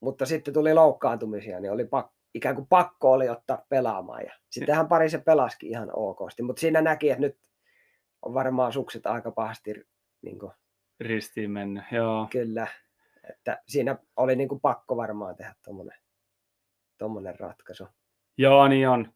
Mutta 0.00 0.26
sitten 0.26 0.54
tuli 0.54 0.74
loukkaantumisia, 0.74 1.60
niin 1.60 1.72
oli 1.72 1.84
pakko 1.84 2.18
ikään 2.34 2.54
kuin 2.54 2.66
pakko 2.66 3.12
oli 3.12 3.28
ottaa 3.28 3.64
pelaamaan. 3.68 4.22
Ja 4.24 4.32
sittenhän 4.50 4.88
pari 4.88 5.10
se 5.10 5.18
pelasikin 5.18 5.70
ihan 5.70 5.90
okosti, 5.92 6.42
mutta 6.42 6.60
siinä 6.60 6.80
näki, 6.80 7.10
että 7.10 7.20
nyt 7.20 7.38
on 8.22 8.34
varmaan 8.34 8.72
sukset 8.72 9.06
aika 9.06 9.30
pahasti 9.30 9.74
niin 10.22 10.38
kuin, 10.38 10.52
ristiin 11.00 11.50
mennyt. 11.50 11.84
Joo. 11.92 12.28
Kyllä, 12.30 12.66
että 13.30 13.62
siinä 13.68 13.98
oli 14.16 14.36
niin 14.36 14.48
kuin 14.48 14.60
pakko 14.60 14.96
varmaan 14.96 15.36
tehdä 15.36 15.54
tuommoinen 15.64 15.98
tommonen 16.98 17.38
ratkaisu. 17.40 17.88
Joo, 18.38 18.68
niin 18.68 18.88
on. 18.88 19.12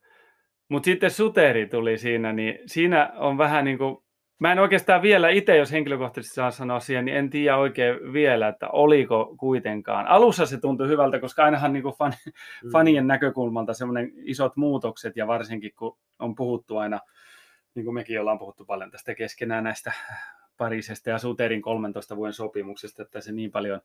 Mutta 0.68 0.84
sitten 0.84 1.10
Suteri 1.10 1.66
tuli 1.66 1.98
siinä, 1.98 2.32
niin 2.32 2.58
siinä 2.66 3.12
on 3.16 3.38
vähän 3.38 3.64
niin 3.64 3.78
kuin 3.78 4.02
Mä 4.42 4.52
en 4.52 4.58
oikeastaan 4.58 5.02
vielä 5.02 5.28
itse, 5.28 5.56
jos 5.56 5.72
henkilökohtaisesti 5.72 6.34
saa 6.34 6.50
sanoa 6.50 6.80
siihen, 6.80 7.04
niin 7.04 7.16
en 7.16 7.30
tiedä 7.30 7.56
oikein 7.56 8.12
vielä, 8.12 8.48
että 8.48 8.68
oliko 8.68 9.34
kuitenkaan. 9.38 10.06
Alussa 10.06 10.46
se 10.46 10.60
tuntui 10.60 10.88
hyvältä, 10.88 11.20
koska 11.20 11.44
ainahan 11.44 11.72
niin 11.72 11.82
kuin 11.82 11.94
fan, 11.94 12.12
mm. 12.64 12.70
fanien 12.70 13.06
näkökulmalta 13.06 13.74
semmoinen 13.74 14.12
isot 14.16 14.56
muutokset 14.56 15.16
ja 15.16 15.26
varsinkin 15.26 15.72
kun 15.78 15.98
on 16.18 16.34
puhuttu 16.34 16.76
aina, 16.76 17.00
niin 17.74 17.84
kuin 17.84 17.94
mekin 17.94 18.20
ollaan 18.20 18.38
puhuttu 18.38 18.64
paljon 18.64 18.90
tästä 18.90 19.14
keskenään 19.14 19.64
näistä 19.64 19.92
Pariisesta 20.56 21.10
ja 21.10 21.18
Suterin 21.18 21.62
13 21.62 22.16
vuoden 22.16 22.32
sopimuksesta, 22.32 23.02
että 23.02 23.20
se 23.20 23.32
niin 23.32 23.50
paljon 23.50 23.80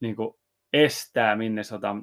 niin 0.00 0.16
kuin 0.16 0.34
estää 0.72 1.36
Minnesotan 1.36 2.02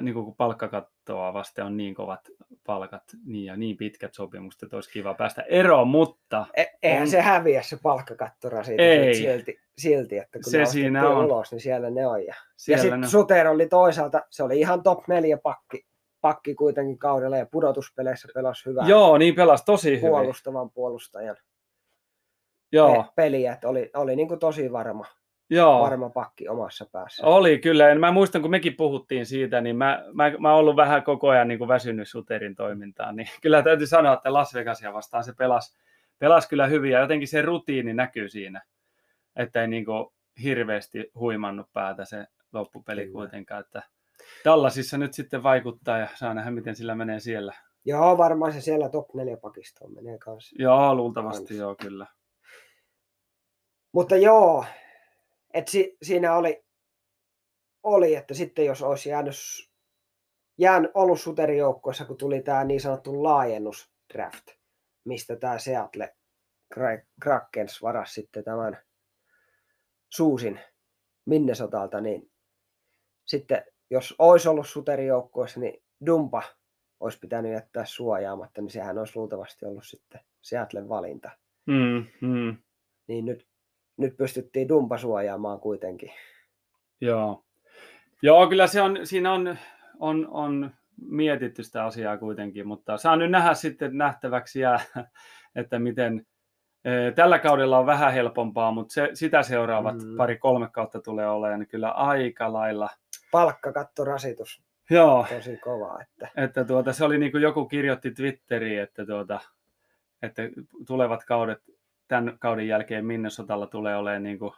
niin 0.00 0.14
kuin 0.14 0.34
palkkakattoa 0.36 1.34
vasten 1.34 1.64
on 1.64 1.76
niin 1.76 1.94
kovat 1.94 2.20
palkat 2.66 3.02
niin 3.24 3.44
ja 3.44 3.56
niin 3.56 3.76
pitkät 3.76 4.14
sopimukset, 4.14 4.62
että 4.62 4.76
olisi 4.76 4.90
kiva 4.90 5.14
päästä 5.14 5.42
eroon, 5.42 5.88
mutta... 5.88 6.46
E- 6.56 6.64
eihän 6.82 7.02
on... 7.02 7.08
se 7.08 7.20
häviä 7.20 7.62
se 7.62 7.78
palkkakatto 7.82 8.48
siitä 8.62 8.82
Ei. 8.82 9.14
Silti, 9.14 9.60
silti, 9.78 10.18
että 10.18 10.38
kun 10.38 10.50
se 10.50 10.58
ne 10.58 10.66
siinä 10.66 11.08
on. 11.08 11.24
ulos, 11.24 11.52
niin 11.52 11.60
siellä 11.60 11.90
ne 11.90 12.06
on. 12.06 12.26
Ja, 12.26 12.34
ja 12.68 12.78
sitten 12.78 13.08
Suter 13.08 13.48
oli 13.48 13.66
toisaalta, 13.66 14.22
se 14.30 14.42
oli 14.42 14.60
ihan 14.60 14.82
top 14.82 15.08
4 15.08 15.36
pakki, 15.36 15.86
pakki 16.20 16.54
kuitenkin 16.54 16.98
kaudella 16.98 17.36
ja 17.36 17.46
pudotuspeleissä 17.46 18.28
pelasi 18.34 18.66
hyvää. 18.66 18.88
Joo, 18.88 19.18
niin 19.18 19.34
pelasi 19.34 19.64
tosi 19.64 19.90
hyvin. 19.90 20.10
Puolustavan 20.10 20.70
puolustajan 20.70 21.36
Joo. 22.72 23.04
peliä, 23.16 23.52
että 23.52 23.68
oli, 23.68 23.90
oli 23.94 24.16
niin 24.16 24.28
kuin 24.28 24.40
tosi 24.40 24.72
varma. 24.72 25.06
Joo. 25.52 25.82
varma 25.82 26.10
pakki 26.10 26.48
omassa 26.48 26.86
päässä. 26.92 27.26
Oli 27.26 27.58
kyllä, 27.58 27.88
ja 27.88 27.98
mä 27.98 28.12
muistan 28.12 28.42
kun 28.42 28.50
mekin 28.50 28.76
puhuttiin 28.76 29.26
siitä, 29.26 29.60
niin 29.60 29.76
mä, 29.76 30.04
mä, 30.12 30.32
mä 30.38 30.50
oon 30.50 30.58
ollut 30.60 30.76
vähän 30.76 31.02
koko 31.02 31.28
ajan 31.28 31.48
niin 31.48 31.58
kuin 31.58 31.68
väsynyt 31.68 32.08
Suterin 32.08 32.54
toimintaan, 32.54 33.16
niin 33.16 33.28
kyllä 33.42 33.62
täytyy 33.62 33.86
sanoa, 33.86 34.12
että 34.12 34.32
Las 34.32 34.54
Vegasia 34.54 34.92
vastaan 34.92 35.24
se 35.24 35.32
pelasi, 35.32 35.78
pelasi 36.18 36.48
kyllä 36.48 36.66
hyvin, 36.66 36.90
ja 36.90 37.00
jotenkin 37.00 37.28
se 37.28 37.42
rutiini 37.42 37.94
näkyy 37.94 38.28
siinä, 38.28 38.62
että 39.36 39.60
ei 39.60 39.68
niin 39.68 39.84
kuin 39.84 40.06
hirveästi 40.42 41.10
huimannut 41.14 41.72
päätä 41.72 42.04
se 42.04 42.26
loppupeli 42.52 43.00
kyllä. 43.00 43.12
kuitenkaan, 43.12 43.60
että 43.60 43.82
Dallasissa 44.44 44.98
nyt 44.98 45.14
sitten 45.14 45.42
vaikuttaa, 45.42 45.98
ja 45.98 46.08
saa 46.14 46.34
nähdä, 46.34 46.50
miten 46.50 46.76
sillä 46.76 46.94
menee 46.94 47.20
siellä. 47.20 47.54
Joo, 47.84 48.18
varmaan 48.18 48.52
se 48.52 48.60
siellä 48.60 48.88
top 48.88 49.14
4 49.14 49.36
pakistoon 49.36 49.94
menee 49.94 50.18
kanssa. 50.18 50.56
Joo, 50.58 50.94
luultavasti 50.94 51.40
kanssa. 51.40 51.62
joo, 51.62 51.74
kyllä. 51.82 52.06
Mutta 53.92 54.16
joo, 54.16 54.64
et 55.54 55.68
si, 55.68 55.96
siinä 56.02 56.36
oli, 56.36 56.64
oli, 57.82 58.14
että 58.14 58.34
sitten 58.34 58.64
jos 58.64 58.82
olisi 58.82 59.08
jäänyt, 59.08 59.34
jään 60.58 60.88
ollut 60.94 61.20
suterijoukkoissa, 61.20 62.04
kun 62.04 62.16
tuli 62.16 62.42
tämä 62.42 62.64
niin 62.64 62.80
sanottu 62.80 63.22
laajennusdraft, 63.22 64.46
mistä 65.04 65.36
tämä 65.36 65.58
Seattle 65.58 66.16
Krakens 67.20 67.82
varasi 67.82 68.14
sitten 68.14 68.44
tämän 68.44 68.78
Suusin 70.08 70.60
Minnesotalta, 71.26 72.00
niin 72.00 72.30
sitten 73.24 73.64
jos 73.90 74.14
olisi 74.18 74.48
ollut 74.48 74.68
suterijoukkueessa, 74.68 75.60
niin 75.60 75.82
Dumpa 76.06 76.42
olisi 77.00 77.18
pitänyt 77.18 77.52
jättää 77.52 77.84
suojaamatta, 77.84 78.60
niin 78.60 78.70
sehän 78.70 78.98
olisi 78.98 79.16
luultavasti 79.16 79.66
ollut 79.66 79.86
sitten 79.86 80.20
Seattlen 80.40 80.88
valinta. 80.88 81.30
Mm, 81.66 82.06
mm, 82.20 82.56
Niin 83.06 83.24
nyt, 83.24 83.46
nyt 83.96 84.16
pystyttiin 84.16 84.68
Dumpa 84.68 84.98
suojaamaan 84.98 85.60
kuitenkin. 85.60 86.10
joo. 87.00 87.44
Joo, 88.24 88.46
kyllä 88.46 88.66
se 88.66 88.82
on, 88.82 88.98
siinä 89.04 89.32
on, 89.32 89.56
on, 89.98 90.28
on 90.30 90.70
mietitty 91.08 91.62
sitä 91.62 91.84
asiaa 91.84 92.18
kuitenkin, 92.18 92.68
mutta 92.68 92.96
saa 92.96 93.16
nyt 93.16 93.30
nähdä 93.30 93.54
sitten 93.54 93.98
nähtäväksi 93.98 94.60
jää, 94.60 94.80
että 95.56 95.78
miten 95.78 96.26
eh, 96.84 97.14
tällä 97.14 97.38
kaudella 97.38 97.78
on 97.78 97.86
vähän 97.86 98.12
helpompaa, 98.12 98.70
mutta 98.72 98.92
se, 98.94 99.10
sitä 99.14 99.42
seuraavat 99.42 100.02
Mm. 100.02 100.16
pari-kolme 100.16 100.68
kautta 100.72 101.00
tulee 101.00 101.28
olemaan 101.28 101.60
niin 101.60 101.68
kyllä 101.68 101.90
aika 101.90 102.52
lailla. 102.52 102.88
Palkkakattorasitus 103.32 104.62
Joo, 104.90 105.26
tosi 105.36 105.56
kova. 105.56 105.98
Että, 106.02 106.28
että 106.36 106.64
tuota, 106.64 106.92
se 106.92 107.04
oli 107.04 107.18
niin 107.18 107.32
kuin 107.32 107.42
joku 107.42 107.64
kirjoitti 107.64 108.10
Twitteriin, 108.10 108.80
että, 108.82 109.06
tuota, 109.06 109.40
että 110.22 110.42
tulevat 110.86 111.24
kaudet 111.24 111.58
tämän 112.12 112.38
kauden 112.38 112.68
jälkeen 112.68 113.06
Minnesotalla 113.06 113.66
tulee 113.66 113.96
olemaan 113.96 114.22
niin 114.22 114.38
kuin 114.38 114.52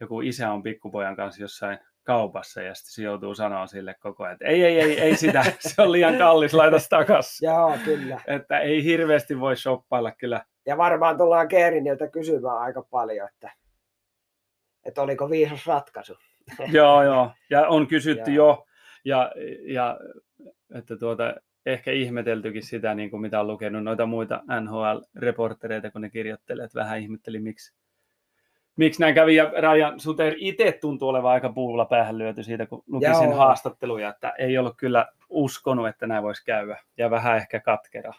joku 0.00 0.20
isä 0.20 0.52
on 0.52 0.62
pikkupojan 0.62 1.16
kanssa 1.16 1.42
jossain 1.42 1.78
kaupassa 2.02 2.62
ja 2.62 2.74
sitten 2.74 2.92
se 2.92 3.02
joutuu 3.02 3.34
sanoa 3.34 3.66
sille 3.66 3.94
koko 4.00 4.24
ajan, 4.24 4.32
että 4.32 4.44
ei, 4.44 4.64
ei, 4.64 4.80
ei, 4.80 5.00
ei 5.00 5.16
sitä, 5.16 5.44
se 5.58 5.82
on 5.82 5.92
liian 5.92 6.18
kallis, 6.18 6.54
laita 6.54 6.76
takaisin. 6.90 7.46
joo, 7.50 7.78
kyllä. 7.84 8.20
Että 8.26 8.58
ei 8.58 8.84
hirveästi 8.84 9.40
voi 9.40 9.56
shoppailla 9.56 10.12
kyllä. 10.12 10.44
Ja 10.66 10.76
varmaan 10.76 11.18
tullaan 11.18 11.48
Keeriniltä 11.48 12.08
kysymään 12.08 12.58
aika 12.58 12.82
paljon, 12.82 13.28
että, 13.28 13.52
että 14.84 15.02
oliko 15.02 15.30
viisas 15.30 15.66
ratkaisu. 15.66 16.16
Joo, 16.72 17.02
joo. 17.02 17.30
Ja 17.50 17.68
on 17.68 17.86
kysytty 17.86 18.30
Joo. 18.30 18.46
jo. 18.46 18.66
Ja, 19.04 19.32
ja 19.74 19.98
että 20.74 20.96
tuota, 20.96 21.34
ehkä 21.66 21.92
ihmeteltykin 21.92 22.62
sitä, 22.62 22.94
niin 22.94 23.10
kuin 23.10 23.20
mitä 23.20 23.40
on 23.40 23.46
lukenut 23.46 23.84
noita 23.84 24.06
muita 24.06 24.42
NHL-reportereita, 24.60 25.90
kun 25.90 26.00
ne 26.00 26.10
kirjoittelee, 26.10 26.64
että 26.64 26.80
vähän 26.80 26.98
ihmetteli, 26.98 27.40
miksi, 27.40 27.74
miksi 28.76 29.00
näin 29.00 29.14
kävi. 29.14 29.36
Ja 29.36 29.52
Rajan 29.58 30.00
Suter 30.00 30.34
itse 30.36 30.78
tuntuu 30.80 31.08
olevan 31.08 31.32
aika 31.32 31.52
puulla 31.52 31.84
päähän 31.84 32.18
lyöty 32.18 32.42
siitä, 32.42 32.66
kun 32.66 32.84
luki 32.86 33.04
Joo. 33.04 33.20
sen 33.20 33.32
haastatteluja, 33.32 34.08
että 34.08 34.32
ei 34.38 34.58
ollut 34.58 34.76
kyllä 34.76 35.06
uskonut, 35.28 35.88
että 35.88 36.06
näin 36.06 36.22
voisi 36.22 36.44
käydä. 36.44 36.78
Ja 36.96 37.10
vähän 37.10 37.36
ehkä 37.36 37.60
katkera 37.60 38.12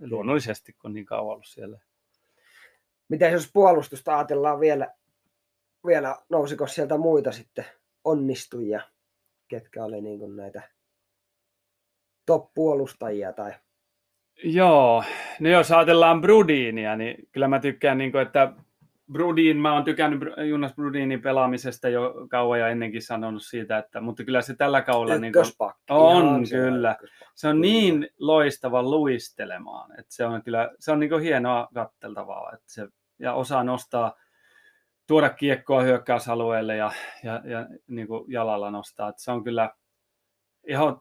luonnollisesti, 0.00 0.72
kun 0.72 0.94
niin 0.94 1.06
kauan 1.06 1.32
ollut 1.32 1.46
siellä. 1.46 1.78
Miten 3.08 3.32
jos 3.32 3.50
puolustusta 3.52 4.16
ajatellaan 4.16 4.60
vielä, 4.60 4.94
vielä 5.86 6.16
nousiko 6.28 6.66
sieltä 6.66 6.96
muita 6.96 7.32
sitten 7.32 7.64
onnistujia, 8.04 8.80
ketkä 9.48 9.84
oli 9.84 10.00
niin 10.00 10.18
kuin 10.18 10.36
näitä 10.36 10.62
top-puolustajia 12.26 13.32
tai? 13.32 13.52
Joo, 14.44 15.04
no 15.40 15.48
jos 15.48 15.72
ajatellaan 15.72 16.20
Brudinia, 16.20 16.96
niin 16.96 17.28
kyllä 17.32 17.48
mä 17.48 17.60
tykkään, 17.60 17.98
niin 17.98 18.12
kuin, 18.12 18.22
että 18.22 18.52
Brudin, 19.12 19.56
mä 19.56 19.72
oon 19.72 19.84
tykännyt 19.84 20.20
Jonas 20.48 20.74
Brudinin 20.74 21.22
pelaamisesta 21.22 21.88
jo 21.88 22.14
kauan 22.30 22.60
ja 22.60 22.68
ennenkin 22.68 23.02
sanonut 23.02 23.42
siitä, 23.42 23.78
että, 23.78 24.00
mutta 24.00 24.24
kyllä 24.24 24.42
se 24.42 24.54
tällä 24.54 24.82
kaudella 24.82 25.20
niin 25.20 25.32
kuin, 25.32 25.44
on 25.90 26.46
se 26.46 26.56
kyllä. 26.56 26.96
se 27.34 27.48
on 27.48 27.60
niin 27.60 28.08
loistava 28.18 28.82
luistelemaan, 28.82 29.92
että 29.92 30.14
se 30.14 30.24
on 30.24 30.42
kyllä, 30.42 30.70
se 30.78 30.92
on 30.92 31.00
niin 31.00 31.10
kuin 31.10 31.22
hienoa 31.22 31.68
katteltavaa, 31.74 32.52
että 32.54 32.66
se, 32.66 32.88
ja 33.18 33.32
osaa 33.32 33.64
nostaa, 33.64 34.14
tuoda 35.06 35.30
kiekkoa 35.30 35.82
hyökkäysalueelle 35.82 36.76
ja, 36.76 36.92
ja, 37.22 37.42
ja 37.44 37.66
niin 37.86 38.06
kuin 38.06 38.32
jalalla 38.32 38.70
nostaa, 38.70 39.08
että 39.08 39.22
se 39.22 39.30
on 39.30 39.44
kyllä 39.44 39.70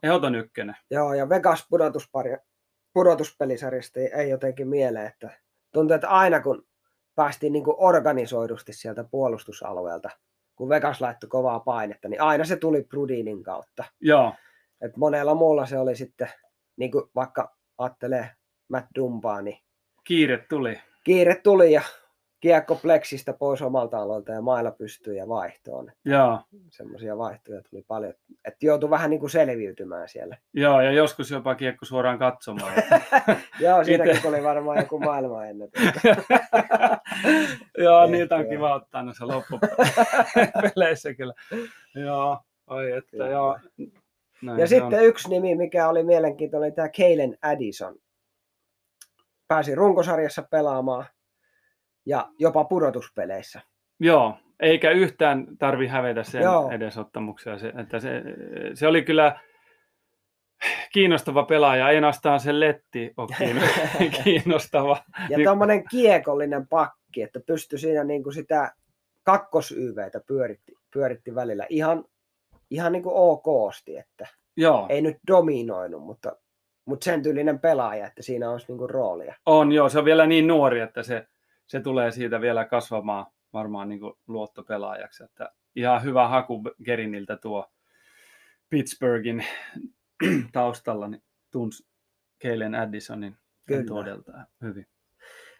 ehdoton 0.03 0.35
ykkönen. 0.35 0.75
Joo, 0.91 1.13
ja 1.13 1.29
Vegas 1.29 1.65
pudotuspari, 1.69 2.37
pudotuspelisarjasta 2.93 3.99
ei- 3.99 4.29
jotenkin 4.29 4.67
mieleen, 4.67 5.07
että 5.07 5.29
tuntuu, 5.73 5.95
että 5.95 6.09
aina 6.09 6.41
kun 6.41 6.67
päästiin 7.15 7.53
niin 7.53 7.63
kuin 7.63 7.75
organisoidusti 7.79 8.73
sieltä 8.73 9.03
puolustusalueelta, 9.03 10.09
kun 10.55 10.69
Vegas 10.69 11.01
laittoi 11.01 11.29
kovaa 11.29 11.59
painetta, 11.59 12.09
niin 12.09 12.21
aina 12.21 12.43
se 12.45 12.55
tuli 12.55 12.83
Brudinin 12.83 13.43
kautta. 13.43 13.83
Joo, 14.01 14.33
Et 14.81 14.97
monella 14.97 15.35
muulla 15.35 15.65
se 15.65 15.77
oli 15.77 15.95
sitten, 15.95 16.29
niin 16.77 16.91
kuin 16.91 17.03
vaikka 17.15 17.55
ajattelee 17.77 18.29
Matt 18.69 18.87
Dumpaa, 18.95 19.41
niin 19.41 19.57
kiire 20.03 20.37
tuli. 20.49 20.81
kiire 21.03 21.35
tuli 21.43 21.73
ja 21.73 21.81
kiekko 22.39 22.75
pleksistä 22.75 23.33
pois 23.33 23.61
omalta 23.61 23.97
alueelta 23.97 24.31
ja 24.31 24.41
mailla 24.41 24.71
pystyy 24.71 25.15
ja 25.15 25.27
vaihtoon. 25.27 25.91
Joo, 26.05 26.39
Semmoisia 26.69 27.17
vaihtoja 27.17 27.61
tuli 27.69 27.83
paljon, 27.87 28.13
että 28.45 28.65
joutui 28.65 28.89
vähän 28.89 29.09
niin 29.09 29.19
kuin 29.19 29.29
selviytymään 29.29 30.09
siellä. 30.09 30.37
Joo, 30.53 30.81
ja 30.81 30.91
joskus 30.91 31.31
jopa 31.31 31.55
kiekko 31.55 31.85
suoraan 31.85 32.19
katsomaan. 32.19 32.73
Joo, 33.59 33.83
siinäkin 33.83 34.15
Ite- 34.15 34.21
tuli 34.21 34.43
varmaan 34.43 34.77
joku 34.77 34.99
maailmanennätys. 34.99 35.81
Joo, 37.77 38.01
Tehtyä. 38.01 38.17
niitä 38.17 38.35
on 38.35 38.49
kiva 38.49 38.75
ottaa 38.75 39.03
noissa 39.03 39.27
loppupeleissä 39.27 41.13
kyllä. 41.13 41.33
Joo, 41.95 42.39
oi 42.67 42.91
että 42.91 43.11
Kyllä. 43.11 43.27
joo. 43.27 43.59
Näin 44.41 44.59
Ja 44.59 44.67
sitten 44.67 45.03
yksi 45.05 45.29
nimi, 45.29 45.55
mikä 45.55 45.89
oli 45.89 46.03
mielenkiintoinen, 46.03 46.67
oli 46.67 46.71
tämä 46.75 46.89
Kalen 46.97 47.37
Addison. 47.41 47.95
Pääsi 49.47 49.75
runkosarjassa 49.75 50.43
pelaamaan 50.51 51.05
ja 52.05 52.27
jopa 52.39 52.63
pudotuspeleissä. 52.63 53.61
Joo, 53.99 54.37
eikä 54.59 54.91
yhtään 54.91 55.47
tarvi 55.59 55.87
hävetä 55.87 56.23
sen 56.23 56.41
Joo. 56.41 56.69
edesottamuksia. 56.71 57.57
Se, 57.57 57.73
että 57.77 57.99
se, 57.99 58.21
se 58.73 58.87
oli 58.87 59.01
kyllä 59.01 59.39
kiinnostava 60.93 61.43
pelaaja, 61.43 61.89
ei 61.89 61.95
ainoastaan 61.95 62.39
se 62.39 62.59
letti 62.59 63.13
ole 63.17 63.27
kiinno- 63.37 63.67
kiinnostava. 64.23 64.97
Ja 65.29 65.37
Niin- 65.37 65.47
tuommoinen 65.47 65.83
kiekollinen 65.89 66.67
pakki, 66.67 67.21
että 67.21 67.39
pystyi 67.39 67.79
siinä 67.79 68.03
niin 68.03 68.23
kuin 68.23 68.33
sitä 68.33 68.71
kakkosyveitä 69.23 70.19
pyöritti, 70.27 70.73
pyöritti 70.93 71.35
välillä 71.35 71.65
ihan, 71.69 72.05
ihan 72.69 72.91
niin 72.91 73.03
kuin 73.03 73.15
okosti, 73.15 73.97
että 73.97 74.27
Joo, 74.57 74.85
ei 74.89 75.01
nyt 75.01 75.17
dominoinut, 75.27 76.03
mutta, 76.03 76.35
mutta 76.85 77.03
sen 77.05 77.23
tyylinen 77.23 77.59
pelaaja, 77.59 78.07
että 78.07 78.21
siinä 78.23 78.51
olisi 78.51 78.65
niin 78.67 78.77
kuin 78.77 78.89
roolia. 78.89 79.35
on 79.45 79.71
joo, 79.71 79.89
se 79.89 79.99
on 79.99 80.05
vielä 80.05 80.25
niin 80.25 80.47
nuori, 80.47 80.79
että 80.79 81.03
se 81.03 81.27
tulee 81.83 82.11
siitä 82.11 82.41
vielä 82.41 82.65
kasvamaan 82.65 83.25
varmaan 83.53 83.89
niin 83.89 83.99
kuin 83.99 84.13
luottopelaajaksi. 84.27 85.23
Että 85.23 85.51
ihan 85.75 86.03
hyvä 86.03 86.27
haku 86.27 86.63
Geriniltä 86.85 87.37
tuo 87.37 87.71
Pittsburghin 88.69 89.45
taustalla, 90.53 91.07
niin 91.07 91.23
tunsi 91.51 91.87
Kalen 92.43 92.75
Addisonin 92.75 93.37
todella 93.87 94.45
hyvin. 94.61 94.87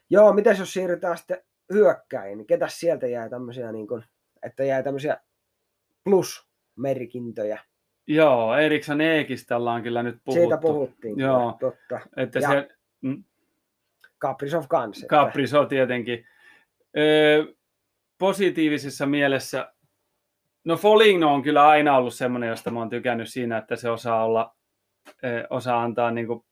Joo, 0.10 0.34
miten 0.34 0.58
jos 0.60 0.74
siirrytään 0.74 1.18
sitten 1.18 1.42
hyökkäin, 1.74 2.38
niin 2.38 2.48
ketä 2.48 2.68
sieltä 2.68 3.08
jää 3.08 3.30
tämmöisiä, 3.30 3.72
niin 3.72 3.88
kuin, 3.88 4.04
että 4.44 4.64
jää 4.64 4.84
tämmöisiä 4.84 5.18
plus-merkintöjä. 6.04 7.60
Joo, 8.08 8.56
Eriksson 8.56 9.02
Eekistä 9.02 9.58
ollaan 9.58 9.84
kyllä 9.84 10.04
nyt 10.04 10.18
puhuttu. 10.24 10.42
Siitä 10.42 10.58
puhuttiin. 10.58 11.16
kyllä, 11.16 11.28
Joo. 11.28 11.58
Totta. 11.60 12.00
Että 12.18 12.40
Ja- 12.40 12.50
se 12.50 12.70
mm, 13.02 13.24
Kaprizov 14.18 14.66
kans. 14.70 14.98
että- 15.04 15.16
Capriso 15.16 15.66
tietenkin. 15.66 16.28
Öö, 16.98 17.44
positiivisessa 18.18 19.06
mielessä, 19.06 19.74
no 20.64 20.78
Foligno 20.78 21.34
on 21.34 21.44
kyllä 21.44 21.68
aina 21.68 21.98
ollut 21.98 22.14
semmoinen, 22.14 22.50
josta 22.50 22.72
mä 22.72 22.80
oon 22.80 22.90
tykännyt 22.90 23.30
siinä, 23.30 23.58
että 23.58 23.76
se 23.76 23.90
osaa 23.90 24.26
olla, 24.26 24.56
ö, 25.24 25.48
osaa 25.50 25.84
antaa 25.84 26.12
niinku 26.12 26.46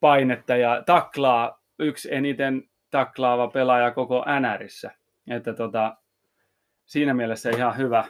painetta 0.00 0.56
ja 0.56 0.82
taklaa 0.86 1.62
yksi 1.78 2.14
eniten 2.14 2.62
taklaava 2.90 3.48
pelaaja 3.48 3.90
koko 3.90 4.24
NRissä. 4.40 4.90
Että 5.30 5.54
tota, 5.54 5.96
siinä 6.84 7.14
mielessä 7.14 7.50
ihan 7.50 7.76
hyvä, 7.76 8.04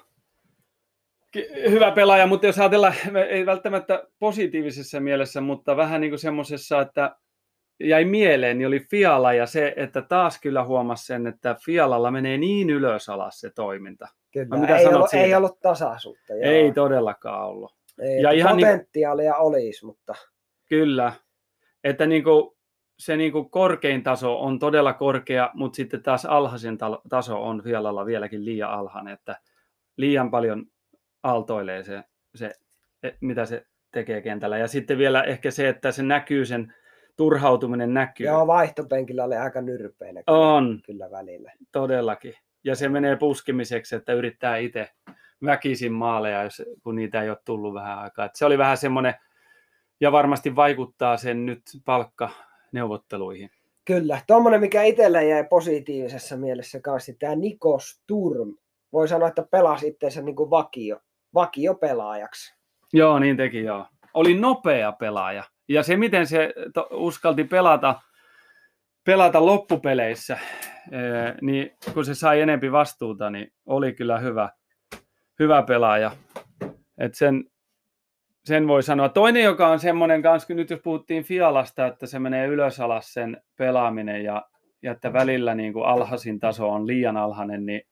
hyvä 1.70 1.90
pelaaja, 1.90 2.26
mutta 2.26 2.46
jos 2.46 2.58
ajatellaan, 2.58 2.94
ei 3.28 3.46
välttämättä 3.46 4.04
positiivisessa 4.18 5.00
mielessä, 5.00 5.40
mutta 5.40 5.76
vähän 5.76 6.00
niin 6.00 6.10
kuin 6.10 6.18
semmoisessa, 6.18 6.80
että 6.80 7.16
jäi 7.88 8.04
mieleen, 8.04 8.58
niin 8.58 8.68
oli 8.68 8.80
Fiala 8.80 9.32
ja 9.32 9.46
se, 9.46 9.74
että 9.76 10.02
taas 10.02 10.40
kyllä 10.40 10.64
huomasi 10.64 11.06
sen, 11.06 11.26
että 11.26 11.56
Fialalla 11.64 12.10
menee 12.10 12.38
niin 12.38 12.70
ylös 12.70 13.08
alas 13.08 13.40
se 13.40 13.50
toiminta. 13.50 14.08
Kyllä, 14.32 14.56
mitä 14.56 14.76
ei, 14.76 14.86
ollut, 14.86 15.10
siitä? 15.10 15.24
ei 15.24 15.34
ollut 15.34 15.60
tasaisuutta. 15.60 16.32
Joo. 16.34 16.52
Ei 16.52 16.72
todellakaan 16.72 17.48
ollut. 17.48 17.74
ei, 18.02 18.22
ja 18.22 18.30
ihan 18.30 18.56
niin- 18.56 18.68
potentiaalia 18.68 19.36
olisi, 19.36 19.86
mutta 19.86 20.14
Kyllä. 20.68 21.12
Että 21.84 22.06
niin 22.06 22.24
kuin, 22.24 22.56
se 22.98 23.16
niin 23.16 23.32
kuin 23.32 23.50
korkein 23.50 24.02
taso 24.02 24.40
on 24.40 24.58
todella 24.58 24.92
korkea, 24.92 25.50
mutta 25.54 25.76
sitten 25.76 26.02
taas 26.02 26.24
alhaisin 26.24 26.78
talo- 26.78 27.02
taso 27.08 27.42
on 27.44 27.62
Fialalla 27.62 28.06
vieläkin 28.06 28.44
liian 28.44 28.70
alhainen, 28.70 29.14
että 29.14 29.36
liian 29.96 30.30
paljon 30.30 30.66
aaltoilee 31.22 31.84
se, 31.84 32.04
se, 32.34 32.52
e- 33.02 33.16
mitä 33.20 33.46
se 33.46 33.66
tekee 33.92 34.20
kentällä. 34.20 34.58
Ja 34.58 34.68
sitten 34.68 34.98
vielä 34.98 35.22
ehkä 35.22 35.50
se, 35.50 35.68
että 35.68 35.92
se 35.92 36.02
näkyy, 36.02 36.46
sen 36.46 36.74
turhautuminen 37.16 37.94
näkyy. 37.94 38.26
joo, 38.26 38.46
vaihtopenkillä 38.46 39.24
oli 39.24 39.36
aika 39.36 39.60
nyrpeinä 39.60 40.22
kyllä, 40.22 40.38
On, 40.38 40.80
kyllä 40.86 41.10
välillä. 41.10 41.52
todellakin. 41.72 42.34
ja 42.64 42.76
se 42.76 42.88
menee 42.88 43.16
puskimiseksi, 43.16 43.94
että 43.94 44.12
yrittää 44.12 44.56
itse 44.56 44.88
väkisin 45.44 45.92
maaleja, 45.92 46.42
jos, 46.42 46.62
kun 46.82 46.96
niitä 46.96 47.22
ei 47.22 47.30
ole 47.30 47.38
tullut 47.44 47.74
vähän 47.74 47.98
aikaa. 47.98 48.24
Et 48.24 48.34
se 48.36 48.46
oli 48.46 48.58
vähän 48.58 48.76
semmoinen, 48.76 49.14
ja 50.00 50.12
varmasti 50.12 50.56
vaikuttaa 50.56 51.16
sen 51.16 51.46
nyt 51.46 51.62
palkkaneuvotteluihin. 51.84 53.50
Kyllä, 53.84 54.20
tuommoinen 54.26 54.60
mikä 54.60 54.82
itsellä 54.82 55.22
jäi 55.22 55.44
positiivisessa 55.44 56.36
mielessä 56.36 56.80
kanssa, 56.80 57.12
tämä 57.18 57.34
Niko 57.36 57.78
Sturm. 57.78 58.54
Voi 58.92 59.08
sanoa, 59.08 59.28
että 59.28 59.46
pelasi 59.50 59.86
itseensä 59.88 60.22
niin 60.22 60.36
kuin 60.36 60.50
vakio, 60.50 61.00
vakiopelaajaksi. 61.34 62.54
Joo, 62.92 63.18
niin 63.18 63.36
teki 63.36 63.62
joo. 63.64 63.86
Oli 64.14 64.34
nopea 64.40 64.92
pelaaja. 64.92 65.44
Ja 65.68 65.82
se, 65.82 65.96
miten 65.96 66.26
se 66.26 66.54
uskalti 66.90 67.44
pelata, 67.44 68.00
pelata 69.04 69.46
loppupeleissä, 69.46 70.38
niin 71.40 71.70
kun 71.94 72.04
se 72.04 72.14
sai 72.14 72.40
enempi 72.40 72.72
vastuuta, 72.72 73.30
niin 73.30 73.52
oli 73.66 73.92
kyllä 73.92 74.18
hyvä, 74.18 74.50
hyvä 75.38 75.62
pelaaja. 75.62 76.10
Et 76.98 77.14
sen, 77.14 77.44
sen 78.44 78.68
voi 78.68 78.82
sanoa. 78.82 79.08
Toinen, 79.08 79.42
joka 79.42 79.68
on 79.68 79.78
semmoinen 79.78 80.22
kanssa, 80.22 80.54
nyt 80.54 80.70
jos 80.70 80.80
puhuttiin 80.80 81.24
Fialasta, 81.24 81.86
että 81.86 82.06
se 82.06 82.18
menee 82.18 82.46
ylös 82.46 82.80
alas 82.80 83.12
sen 83.12 83.42
pelaaminen 83.56 84.24
ja, 84.24 84.48
ja 84.82 84.92
että 84.92 85.12
välillä 85.12 85.54
niin 85.54 85.72
kuin 85.72 85.86
alhaisin 85.86 86.40
taso 86.40 86.68
on 86.68 86.86
liian 86.86 87.16
alhainen, 87.16 87.66
niin 87.66 87.82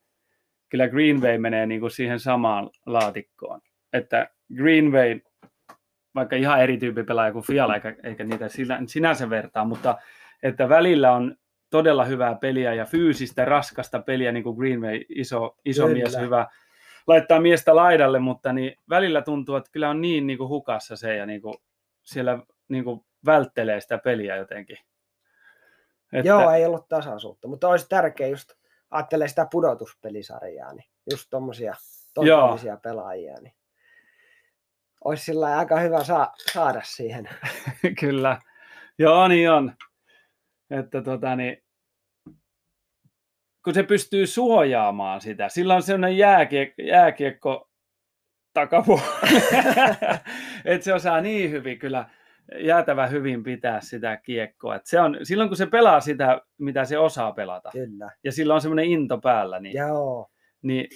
kyllä 0.68 0.88
Greenway 0.88 1.38
menee 1.38 1.66
niin 1.66 1.80
kuin 1.80 1.90
siihen 1.90 2.20
samaan 2.20 2.70
laatikkoon. 2.86 3.60
Että 3.92 4.28
Greenway, 4.56 5.20
vaikka 6.14 6.36
ihan 6.36 6.60
eri 6.60 6.78
tyyppi 6.78 7.04
pelaaja 7.04 7.32
kuin 7.32 7.46
Fiala, 7.46 7.74
eikä, 7.74 7.96
eikä 8.02 8.24
niitä 8.24 8.46
sinänsä 8.86 9.30
vertaa, 9.30 9.64
mutta 9.64 9.98
että 10.42 10.68
välillä 10.68 11.12
on 11.12 11.36
todella 11.70 12.04
hyvää 12.04 12.34
peliä 12.34 12.74
ja 12.74 12.84
fyysistä, 12.84 13.44
raskasta 13.44 14.02
peliä, 14.02 14.32
niin 14.32 14.44
kuin 14.44 14.56
Greenway, 14.56 15.00
iso, 15.08 15.56
iso 15.64 15.86
mies, 15.86 16.18
hyvä, 16.18 16.46
laittaa 17.06 17.40
miestä 17.40 17.76
laidalle, 17.76 18.18
mutta 18.18 18.52
niin 18.52 18.76
välillä 18.88 19.22
tuntuu, 19.22 19.56
että 19.56 19.70
kyllä 19.72 19.90
on 19.90 20.00
niin, 20.00 20.26
niin 20.26 20.38
kuin 20.38 20.48
hukassa 20.48 20.96
se 20.96 21.16
ja 21.16 21.26
niin 21.26 21.42
kuin 21.42 21.54
siellä 22.02 22.38
niin 22.68 22.84
kuin 22.84 23.00
välttelee 23.26 23.80
sitä 23.80 23.98
peliä 23.98 24.36
jotenkin. 24.36 24.78
Että... 26.12 26.28
Joo, 26.28 26.50
ei 26.50 26.66
ollut 26.66 26.88
tasaisuutta, 26.88 27.48
mutta 27.48 27.68
olisi 27.68 27.88
tärkeää 27.88 28.30
just 28.30 28.52
ajattelee 28.90 29.28
sitä 29.28 29.46
pudotuspelisarjaa, 29.50 30.74
niin 30.74 30.90
just 31.10 31.26
tuommoisia 32.14 32.76
pelaajia, 32.82 33.40
niin 33.40 33.54
olisi 35.04 35.24
sillä 35.24 35.58
aika 35.58 35.80
hyvä 35.80 36.04
saa, 36.04 36.32
saada 36.52 36.80
siihen. 36.84 37.28
Kyllä. 38.00 38.40
Joo, 38.98 39.28
niin 39.28 39.50
on. 39.50 39.72
Että 40.70 41.02
tota, 41.02 41.36
niin, 41.36 41.62
kun 43.64 43.74
se 43.74 43.82
pystyy 43.82 44.26
suojaamaan 44.26 45.20
sitä, 45.20 45.48
sillä 45.48 45.74
on 45.74 45.82
sellainen 45.82 46.18
jääkiek, 46.18 46.74
jääkiekko 46.78 47.70
takapuolella, 48.52 49.20
että 50.64 50.84
se 50.84 50.94
osaa 50.94 51.20
niin 51.20 51.50
hyvin 51.50 51.78
kyllä 51.78 52.08
jäätävä 52.58 53.06
hyvin 53.06 53.42
pitää 53.42 53.80
sitä 53.80 54.16
kiekkoa. 54.16 54.76
Et 54.76 54.86
se 54.86 55.00
on, 55.00 55.18
silloin 55.22 55.48
kun 55.48 55.56
se 55.56 55.66
pelaa 55.66 56.00
sitä, 56.00 56.40
mitä 56.58 56.84
se 56.84 56.98
osaa 56.98 57.32
pelata, 57.32 57.70
Kyllä. 57.72 58.10
ja 58.24 58.32
sillä 58.32 58.54
on 58.54 58.60
semmoinen 58.60 58.84
into 58.84 59.18
päällä, 59.18 59.60
niin, 59.60 59.76
Joo. 59.76 60.30
niin 60.62 60.88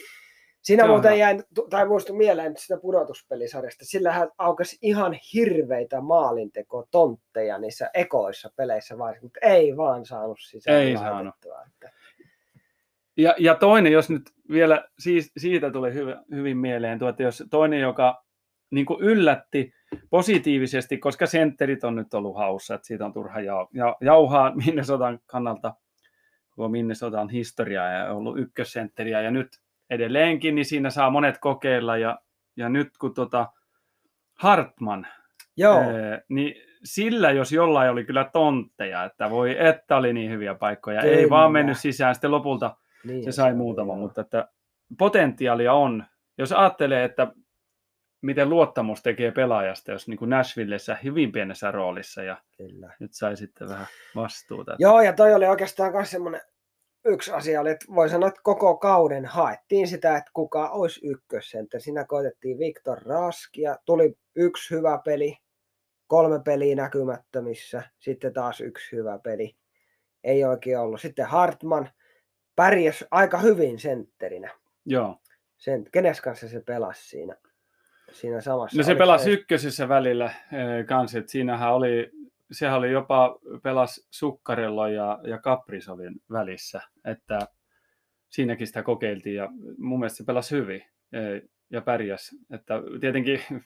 Siinä 0.65 0.87
muuten 0.87 1.19
jäi, 1.19 1.39
tai 1.71 1.89
muistui 1.89 2.17
mieleen 2.17 2.57
sitä 2.57 2.77
pudotuspelisarjasta, 2.77 3.85
sillähän 3.85 4.29
aukesi 4.39 4.79
ihan 4.83 5.19
hirveitä 5.35 6.01
maalinteko 6.01 6.89
tontteja 6.91 7.59
niissä 7.59 7.91
ekoissa 7.95 8.51
peleissä, 8.57 8.99
vai, 8.99 9.15
mutta 9.23 9.41
ei 9.43 9.77
vaan 9.77 10.07
saanut 10.07 10.39
sisään 10.41 10.81
Ei 10.81 10.97
saanut. 10.97 11.35
Että... 11.67 11.93
Ja, 13.17 13.35
ja 13.39 13.55
toinen, 13.55 13.93
jos 13.93 14.11
nyt 14.11 14.23
vielä 14.51 14.89
siitä 15.37 15.71
tuli 15.71 15.95
hyvin, 15.95 16.17
hyvin 16.31 16.57
mieleen, 16.57 16.99
tuo, 16.99 17.09
että 17.09 17.23
jos 17.23 17.45
toinen, 17.51 17.81
joka 17.81 18.25
niin 18.71 18.87
kuin 18.87 19.01
yllätti 19.01 19.73
positiivisesti, 20.11 20.99
koska 20.99 21.27
sentterit 21.27 21.85
on 21.85 21.97
nyt 21.97 22.15
ollut 22.15 22.37
haussa, 22.37 22.75
että 22.75 22.87
siitä 22.87 23.05
on 23.05 23.13
turha 23.13 23.41
jau, 23.41 23.69
ja, 23.73 23.97
jauhaa 24.01 24.55
Minnesotan 24.67 25.21
kannalta 25.27 25.75
koko 26.51 26.69
Minnesotan 26.69 27.29
historiaa 27.29 27.89
ja 27.93 28.13
ollut 28.13 28.39
ykkössentteriä, 28.39 29.21
ja 29.21 29.31
nyt 29.31 29.49
edelleenkin, 29.95 30.55
niin 30.55 30.65
siinä 30.65 30.91
saa 30.91 31.11
monet 31.11 31.39
kokeilla, 31.39 31.97
ja, 31.97 32.19
ja 32.57 32.69
nyt 32.69 32.99
kun 32.99 33.15
tota 33.15 33.53
Hartman, 34.35 35.07
Joo. 35.57 35.81
Ee, 35.81 36.25
niin 36.29 36.55
sillä 36.85 37.31
jos 37.31 37.53
jollain 37.53 37.91
oli 37.91 38.05
kyllä 38.05 38.31
tontteja, 38.33 39.05
että 39.05 39.31
voi 39.31 39.67
että 39.67 39.97
oli 39.97 40.13
niin 40.13 40.31
hyviä 40.31 40.55
paikkoja, 40.55 41.01
kyllä. 41.01 41.17
ei 41.17 41.31
vaan 41.31 41.53
mennyt 41.53 41.79
sisään, 41.79 42.15
sitten 42.15 42.31
lopulta 42.31 42.77
niin, 43.05 43.25
se 43.25 43.33
sai 43.33 43.51
se 43.51 43.57
muutama, 43.57 43.97
mutta 43.97 44.21
että 44.21 44.49
potentiaalia 44.99 45.73
on. 45.73 46.05
Jos 46.39 46.53
ajattelee, 46.53 47.05
että 47.05 47.33
miten 48.23 48.51
luottamus 48.51 49.03
tekee 49.03 49.33
pelaajasta, 49.33 49.93
jos 49.93 50.09
niin 50.09 50.19
kuin 50.19 50.31
Nashvillessä 50.31 50.99
hyvin 51.05 51.33
pienessä 51.33 51.71
roolissa 51.71 52.23
ja 52.23 52.37
Kyllä. 52.57 52.95
nyt 52.99 53.13
sai 53.13 53.37
sitten 53.37 53.69
vähän 53.69 53.87
vastuuta. 54.17 54.77
Joo, 54.79 55.01
ja 55.01 55.13
toi 55.13 55.35
oli 55.35 55.47
oikeastaan 55.47 55.93
myös 55.93 56.11
semmoinen 56.11 56.41
yksi 57.05 57.33
asia, 57.33 57.61
oli, 57.61 57.71
että 57.71 57.87
voi 57.95 58.09
sanoa, 58.09 58.29
että 58.29 58.41
koko 58.43 58.77
kauden 58.77 59.25
haettiin 59.25 59.89
sitä, 59.89 60.17
että 60.17 60.31
kuka 60.35 60.69
olisi 60.69 61.01
ykkössentä. 61.07 61.79
Siinä 61.79 62.05
koitettiin 62.05 62.59
Viktor 62.59 62.99
Rask 63.03 63.57
ja 63.57 63.79
tuli 63.85 64.15
yksi 64.37 64.75
hyvä 64.75 65.01
peli, 65.05 65.37
kolme 66.07 66.41
peliä 66.45 66.77
näkymättömissä, 66.77 67.83
sitten 67.99 68.33
taas 68.33 68.61
yksi 68.61 68.97
hyvä 68.97 69.19
peli. 69.19 69.57
Ei 70.25 70.45
oikein 70.45 70.79
ollut. 70.79 71.01
Sitten 71.01 71.27
Hartman 71.27 71.91
pärjäsi 72.57 73.05
aika 73.11 73.39
hyvin 73.39 73.79
sentterinä. 73.79 74.51
Joo. 74.87 75.19
Sen, 75.57 75.85
kenes 75.93 76.21
kanssa 76.21 76.49
se 76.49 76.61
pelasi 76.61 77.09
siinä? 77.09 77.37
siinä 78.13 78.41
samassa. 78.41 78.79
No 78.79 78.83
se 78.85 78.95
pelasi 78.95 79.31
ykkösessä 79.31 79.89
välillä 79.89 80.25
eh, 80.25 80.87
kanssa, 80.87 81.19
että 81.19 81.33
siinähän 81.33 81.75
oli, 81.75 82.11
sehän 82.53 82.79
oli 82.79 82.93
jopa 82.93 83.39
pelas 83.63 84.09
Sukkarello 84.11 84.87
ja, 84.87 85.19
ja 85.25 85.39
Kaprisovin 85.39 86.15
välissä, 86.31 86.81
että 87.05 87.39
siinäkin 88.29 88.67
sitä 88.67 88.83
kokeiltiin 88.83 89.37
ja 89.37 89.49
mun 89.79 89.99
mielestä 89.99 90.17
se 90.17 90.25
pelasi 90.25 90.57
hyvin 90.57 90.85
eh, 91.13 91.43
ja 91.71 91.81
pärjäs, 91.81 92.31
että 92.51 92.75
tietenkin 93.01 93.41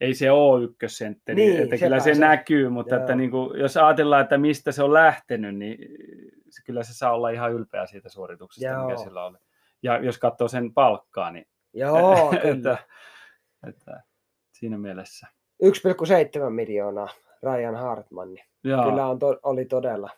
ei 0.00 0.14
se 0.14 0.30
ole 0.30 0.64
ykkössentteri, 0.64 1.36
niin, 1.36 1.62
että 1.62 1.78
kyllä 1.78 2.00
se, 2.00 2.14
se 2.14 2.20
näkyy, 2.20 2.68
mutta 2.68 2.96
että 2.96 3.14
niin 3.14 3.30
kuin, 3.30 3.60
jos 3.60 3.76
ajatellaan, 3.76 4.22
että 4.22 4.38
mistä 4.38 4.72
se 4.72 4.82
on 4.82 4.92
lähtenyt, 4.92 5.56
niin 5.56 5.78
se, 6.50 6.62
kyllä 6.66 6.82
se 6.82 6.94
saa 6.94 7.14
olla 7.14 7.30
ihan 7.30 7.52
ylpeä 7.52 7.86
siitä 7.86 8.08
suorituksesta, 8.08 8.68
Joo. 8.68 8.88
mikä 8.88 9.02
sillä 9.02 9.24
oli. 9.24 9.38
Ja 9.82 9.98
jos 9.98 10.18
katsoo 10.18 10.48
sen 10.48 10.74
palkkaa, 10.74 11.30
niin 11.30 11.46
Joo, 11.74 12.34
että, 12.52 12.78
että 13.68 14.02
siinä 14.52 14.78
mielessä. 14.78 15.26
1,7 15.64 16.50
miljoonaa 16.50 17.08
Ryan 17.42 17.76
Hartman. 17.76 18.34
Niin 18.34 18.44
kyllä 18.62 19.06
on 19.06 19.18
to, 19.18 19.38
oli 19.42 19.64
todella. 19.64 20.10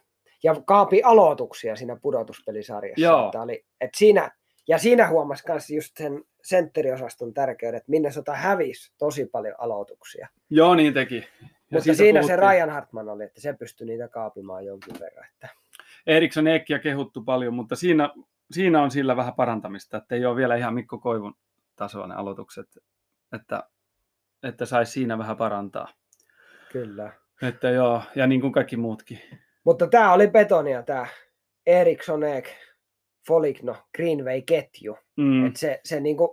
Ja 0.42 0.54
kaapi 0.64 1.02
aloituksia 1.02 1.76
siinä 1.76 1.96
pudotuspelisarjassa. 1.96 3.04
Joo. 3.04 3.26
Että 3.26 3.42
oli, 3.42 3.64
että 3.80 3.98
siinä, 3.98 4.30
ja 4.68 4.78
siinä 4.78 5.08
huomasi 5.08 5.44
myös 5.48 5.70
just 5.70 5.96
sen 5.96 6.24
sentteriosaston 6.42 7.34
tärkeyden, 7.34 7.76
että 7.76 7.90
minne 7.90 8.10
sota 8.10 8.34
hävisi 8.34 8.92
tosi 8.98 9.26
paljon 9.26 9.54
aloituksia. 9.58 10.28
Joo, 10.50 10.74
niin 10.74 10.94
teki. 10.94 11.16
Ja 11.16 11.48
Mutta 11.70 11.94
siinä 11.94 12.20
puhuttiin. 12.20 12.40
se 12.40 12.46
Ryan 12.46 12.70
Hartman 12.70 13.08
oli, 13.08 13.24
että 13.24 13.40
se 13.40 13.52
pystyi 13.52 13.86
niitä 13.86 14.08
kaapimaan 14.08 14.64
jonkin 14.64 14.94
verran. 15.00 15.26
Että... 15.32 15.48
Eriksson 16.06 16.48
Ekkiä 16.48 16.78
kehuttu 16.78 17.22
paljon, 17.22 17.54
mutta 17.54 17.76
siinä, 17.76 18.10
siinä 18.50 18.82
on 18.82 18.90
sillä 18.90 19.16
vähän 19.16 19.34
parantamista, 19.34 19.96
että 19.96 20.14
ei 20.14 20.26
ole 20.26 20.36
vielä 20.36 20.56
ihan 20.56 20.74
Mikko 20.74 20.98
Koivun 20.98 21.34
tasoa 21.76 22.06
ne 22.06 22.14
aloitukset 22.14 22.66
että, 23.34 23.68
että 24.42 24.66
saisi 24.66 24.92
siinä 24.92 25.18
vähän 25.18 25.36
parantaa. 25.36 25.88
Kyllä. 26.74 27.12
Että 27.42 27.70
joo, 27.70 28.02
ja 28.14 28.26
niin 28.26 28.40
kuin 28.40 28.52
kaikki 28.52 28.76
muutkin. 28.76 29.20
Mutta 29.64 29.86
tämä 29.86 30.12
oli 30.12 30.28
betonia, 30.28 30.82
tämä 30.82 31.06
Eriksson 31.66 32.24
Ek, 32.24 32.48
Foligno, 33.26 33.76
Greenway-ketju. 33.96 34.98
Mm. 35.16 35.46
Että 35.46 35.60
se, 35.60 35.80
se 35.84 36.00
niin 36.00 36.16
kuin 36.16 36.30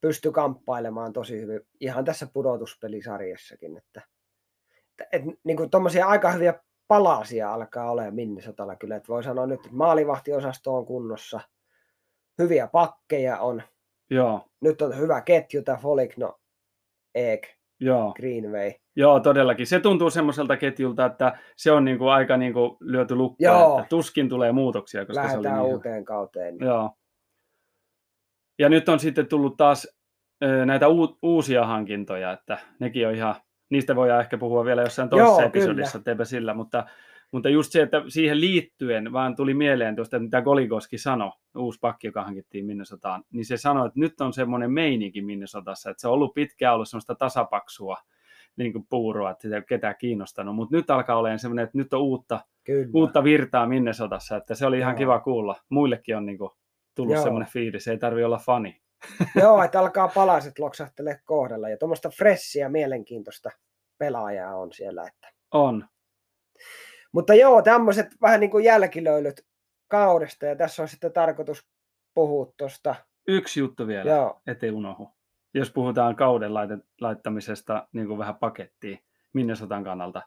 pystyi 0.00 0.32
kamppailemaan 0.32 1.12
tosi 1.12 1.40
hyvin 1.40 1.60
ihan 1.80 2.04
tässä 2.04 2.26
pudotuspelisarjassakin. 2.32 3.76
Että, 3.76 4.02
että, 4.90 5.06
että 5.12 5.30
niin 5.44 5.56
kuin 5.56 5.70
aika 6.06 6.32
hyviä 6.32 6.54
palasia 6.88 7.52
alkaa 7.54 7.90
olemaan 7.90 8.14
Minnesotalla 8.14 8.76
kyllä. 8.76 8.96
Että 8.96 9.08
voi 9.08 9.22
sanoa 9.22 9.46
nyt, 9.46 9.60
että 9.60 9.76
maalivahtiosasto 9.76 10.76
on 10.76 10.86
kunnossa, 10.86 11.40
hyviä 12.38 12.66
pakkeja 12.66 13.38
on, 13.38 13.62
Joo. 14.10 14.48
Nyt 14.60 14.82
on 14.82 14.98
hyvä 14.98 15.20
ketju, 15.20 15.62
tämä 15.62 15.78
Foligno, 15.78 16.40
Eek, 17.14 17.48
Joo. 17.80 18.12
Greenway. 18.16 18.81
Joo, 18.96 19.20
todellakin. 19.20 19.66
Se 19.66 19.80
tuntuu 19.80 20.10
semmoiselta 20.10 20.56
ketjulta, 20.56 21.06
että 21.06 21.38
se 21.56 21.72
on 21.72 21.84
niinku 21.84 22.08
aika 22.08 22.36
niinku 22.36 22.76
lyöty 22.80 23.14
lukkoon, 23.14 23.80
että 23.80 23.88
tuskin 23.88 24.28
tulee 24.28 24.52
muutoksia. 24.52 25.06
Koska 25.06 25.22
Lähdetään 25.22 25.42
se 25.42 25.48
oli 25.48 25.58
niin 25.58 25.74
uuteen 25.74 26.04
kauteen. 26.04 26.54
Niin. 26.54 26.66
Joo. 26.66 26.90
Ja 28.58 28.68
nyt 28.68 28.88
on 28.88 28.98
sitten 28.98 29.26
tullut 29.26 29.56
taas 29.56 29.88
näitä 30.66 30.86
uusia 31.22 31.66
hankintoja, 31.66 32.32
että 32.32 32.58
nekin 32.80 33.08
on 33.08 33.14
ihan, 33.14 33.34
niistä 33.70 33.96
voidaan 33.96 34.20
ehkä 34.20 34.38
puhua 34.38 34.64
vielä 34.64 34.82
jossain 34.82 35.08
toisessa 35.08 35.40
Joo, 35.40 35.48
episodissa, 35.48 35.98
teepä 35.98 36.24
sillä, 36.24 36.54
mutta, 36.54 36.86
Mutta 37.32 37.48
just 37.48 37.72
se, 37.72 37.82
että 37.82 38.02
siihen 38.08 38.40
liittyen 38.40 39.12
vaan 39.12 39.36
tuli 39.36 39.54
mieleen 39.54 39.96
tuosta, 39.96 40.18
mitä 40.18 40.42
Kolikoski 40.42 40.98
sanoi, 40.98 41.30
uusi 41.56 41.78
pakki, 41.80 42.06
joka 42.06 42.24
hankittiin 42.24 42.66
Minnesotaan, 42.66 43.24
niin 43.32 43.44
se 43.44 43.56
sanoi, 43.56 43.86
että 43.86 44.00
nyt 44.00 44.20
on 44.20 44.32
semmoinen 44.32 44.72
meininki 44.72 45.22
Minnesotassa, 45.22 45.90
että 45.90 46.00
se 46.00 46.08
on 46.08 46.14
ollut 46.14 46.34
pitkään 46.34 46.74
ollut 46.74 46.88
semmoista 46.88 47.14
tasapaksua 47.14 47.96
niin 48.56 48.72
kuin 48.72 48.86
puuroa, 48.90 49.30
että 49.30 49.42
sitä 49.42 49.54
ei 49.54 49.58
ole 49.58 49.64
ketään 49.68 49.94
kiinnostanut, 49.98 50.56
mutta 50.56 50.76
nyt 50.76 50.90
alkaa 50.90 51.16
olemaan 51.16 51.38
semmoinen, 51.38 51.64
että 51.64 51.78
nyt 51.78 51.94
on 51.94 52.00
uutta, 52.00 52.40
Kyllä. 52.64 52.90
uutta 52.94 53.24
virtaa 53.24 53.66
Minnesotassa, 53.66 54.36
että 54.36 54.54
se 54.54 54.66
oli 54.66 54.78
ihan 54.78 54.92
Joo. 54.92 54.98
kiva 54.98 55.20
kuulla. 55.20 55.56
Muillekin 55.68 56.16
on 56.16 56.26
niin 56.26 56.38
kuin 56.38 56.50
tullut 56.94 57.14
Joo. 57.14 57.22
semmoinen 57.22 57.52
fiilis, 57.52 57.88
ei 57.88 57.98
tarvi 57.98 58.24
olla 58.24 58.38
fani. 58.38 58.80
Joo, 59.42 59.62
että 59.62 59.80
alkaa 59.80 60.08
palaset 60.08 60.58
loksahtelee 60.58 61.20
kohdalla 61.24 61.68
ja 61.68 61.76
tuommoista 61.76 62.10
fressiä, 62.10 62.68
mielenkiintoista 62.68 63.50
pelaajaa 63.98 64.56
on 64.56 64.72
siellä. 64.72 65.06
Että. 65.06 65.28
On, 65.50 65.84
Mutta 67.12 67.34
joo, 67.34 67.62
tämmöiset 67.62 68.06
vähän 68.22 68.40
niin 68.40 68.50
kuin 68.50 68.64
jälkilöylyt 68.64 69.46
kaudesta 69.88 70.46
ja 70.46 70.56
tässä 70.56 70.82
on 70.82 70.88
sitten 70.88 71.12
tarkoitus 71.12 71.66
puhua 72.14 72.52
tuosta. 72.56 72.94
yksi 73.28 73.60
juttu 73.60 73.86
vielä, 73.86 74.10
Joo, 74.10 74.40
ettei 74.46 74.70
unohu. 74.70 75.10
Jos 75.54 75.70
puhutaan 75.70 76.16
kauden 76.16 76.54
laittamisesta 77.00 77.88
niin 77.92 78.06
kuin 78.06 78.18
vähän 78.18 78.36
pakettiin 78.36 78.98
Minnesotan 79.32 79.84
kannalta, 79.84 80.22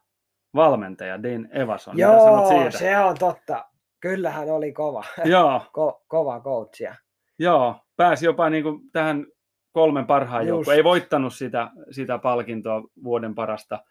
valmentaja 0.56 1.24
Dean 1.24 1.48
Evason, 1.52 1.96
mitä 1.96 2.08
sanot 2.08 2.52
joo 2.52 2.62
siitä? 2.62 2.78
se 2.78 2.98
on 2.98 3.16
totta. 3.20 3.66
Kyllähän 4.00 4.50
oli 4.50 4.74
kova, 4.74 5.04
Joo, 5.26 5.60
Ko- 5.60 6.04
kova 6.08 6.40
coachia. 6.42 6.96
joo, 7.40 7.76
pääsi 7.98 8.26
jopa 8.26 8.50
niin 8.50 8.64
kuin 8.64 8.92
tähän 8.92 9.26
kolmen 9.72 10.06
parhaan 10.06 10.48
joukkoon. 10.48 10.78
Ei 10.78 10.84
voittanut 10.84 11.34
sitä, 11.34 11.70
sitä 11.92 12.18
palkintoa 12.18 12.84
vuoden 13.04 13.36
parasta 13.36 13.84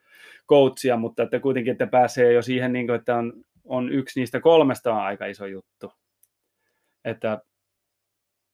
coachia, 0.49 0.97
mutta 0.97 1.23
että 1.23 1.41
kuitenkin, 1.41 1.73
että 1.73 1.87
pääsee 1.87 2.33
jo 2.33 2.43
siihen, 2.43 2.73
niin 2.73 2.87
kuin, 2.87 2.97
että 2.97 3.17
on, 3.17 3.33
on 3.65 3.93
yksi 3.93 4.21
niistä 4.21 4.41
kolmesta 4.41 4.93
on 4.95 5.01
aika 5.01 5.27
iso 5.27 5.47
juttu. 5.47 5.93
Että 7.05 7.41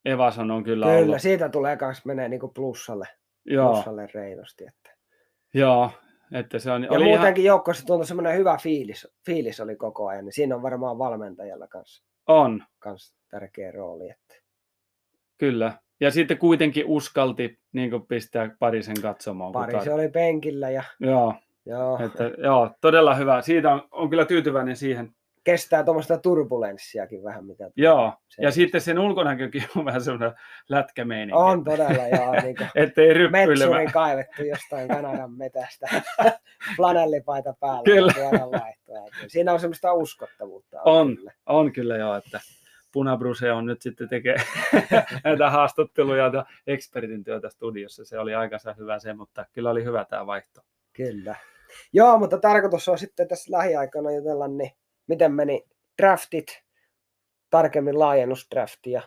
Evason 0.05 0.51
on 0.51 0.65
kyllä, 0.65 0.87
Kyllä, 0.87 0.99
ollut. 0.99 1.21
siitä 1.21 1.49
tulee 1.49 1.79
myös 1.81 2.05
menee 2.05 2.29
niin 2.29 2.41
kuin 2.41 2.53
plussalle, 2.55 3.09
Joo, 3.45 3.73
plussalle 3.73 4.09
reilusti. 4.15 4.65
Että. 4.67 4.91
joo, 5.55 5.91
että 6.33 6.59
se 6.59 6.71
on, 6.71 6.83
Ja 6.83 6.91
oli 6.91 7.05
ihan, 7.05 7.19
muutenkin 7.19 7.45
joukkoissa 7.45 7.87
tuntui 7.87 8.07
semmoinen 8.07 8.37
hyvä 8.37 8.57
fiilis, 8.63 9.09
fiilis 9.27 9.61
oli 9.61 9.77
koko 9.77 10.07
ajan, 10.09 10.25
niin 10.25 10.33
siinä 10.33 10.57
on 10.57 10.63
varmaan 10.63 10.99
valmentajalla 10.99 11.67
kanssa, 11.67 12.05
on, 12.27 12.65
kanssa 12.79 13.17
tärkeä 13.31 13.71
rooli. 13.71 14.11
Että. 14.11 14.35
Kyllä. 15.39 15.73
Ja 16.01 16.11
sitten 16.11 16.39
kuitenkin 16.39 16.85
uskalti 16.87 17.59
niin 17.73 17.91
pistää 18.09 18.57
parisen 18.59 19.03
katsomaan. 19.03 19.53
kun 19.53 19.61
Pari 19.63 19.73
tar- 19.75 19.85
se 19.85 19.93
oli 19.93 20.09
penkillä 20.09 20.71
ja 20.71 20.83
Joo, 21.01 21.35
joo, 21.67 21.99
että, 22.05 22.25
joo, 22.25 22.71
todella 22.81 23.15
hyvä. 23.15 23.43
Siitä 23.43 23.73
on, 23.73 23.89
on 23.91 24.11
kyllä 24.11 24.25
tyytyväinen 24.25 24.77
siihen. 24.77 25.15
Kestää 25.45 25.85
tuommoista 25.85 26.19
turbulenssiakin 26.19 27.23
vähän 27.25 27.45
mitä 27.47 27.71
Joo, 27.77 28.13
Se- 28.29 28.43
ja 28.43 28.51
sitten 28.51 28.81
sen 28.81 28.99
ulkonäkökin 28.99 29.65
on 29.77 29.85
vähän 29.85 30.01
semmoinen 30.01 30.33
lätkämeininki. 30.69 31.43
On 31.43 31.65
todella, 31.65 32.09
joo, 32.09 32.33
niin 32.43 32.57
Ettei 32.75 33.15
ryppyilevä. 33.15 33.71
metsuri 33.77 33.93
kaivettu 33.93 34.43
jostain 34.43 34.89
Kanadan 34.89 35.33
metästä, 35.33 35.87
flanellipaita 36.77 37.55
päällä. 37.61 37.83
Kyllä. 37.85 38.13
Siinä 39.29 39.53
on 39.53 39.61
semmoista 39.61 39.93
uskottavuutta. 39.93 40.83
On. 40.85 41.17
kyllä. 41.17 41.33
On 41.47 41.73
kyllä 41.73 41.97
joo, 41.97 42.15
että 42.17 42.41
Punabruse 42.93 43.53
on 43.53 43.67
nyt 43.67 43.83
sitten 43.83 44.09
tekee 44.09 44.37
näitä 45.25 45.51
haastatteluja 45.51 46.31
ja 46.35 46.45
ekspertin 46.67 47.25
työtä 47.25 47.51
studiossa. 47.51 48.05
Se 48.05 48.19
oli 48.19 48.35
aikansa 48.35 48.75
hyvä 48.79 48.99
se, 48.99 49.13
mutta 49.13 49.47
kyllä 49.53 49.71
oli 49.71 49.85
hyvä 49.85 50.05
tämä 50.05 50.27
vaihto. 50.27 50.61
Kyllä. 50.93 51.37
Joo, 51.93 52.19
mutta 52.19 52.39
tarkoitus 52.39 52.89
on 52.89 52.99
sitten 52.99 53.29
tässä 53.29 53.53
lähiaikana 53.59 54.11
jutella, 54.11 54.49
niin 54.49 54.71
miten 55.11 55.33
meni 55.33 55.67
draftit, 56.03 56.63
tarkemmin 57.51 57.99
laajennusdrafti 57.99 58.91
ja 58.91 59.03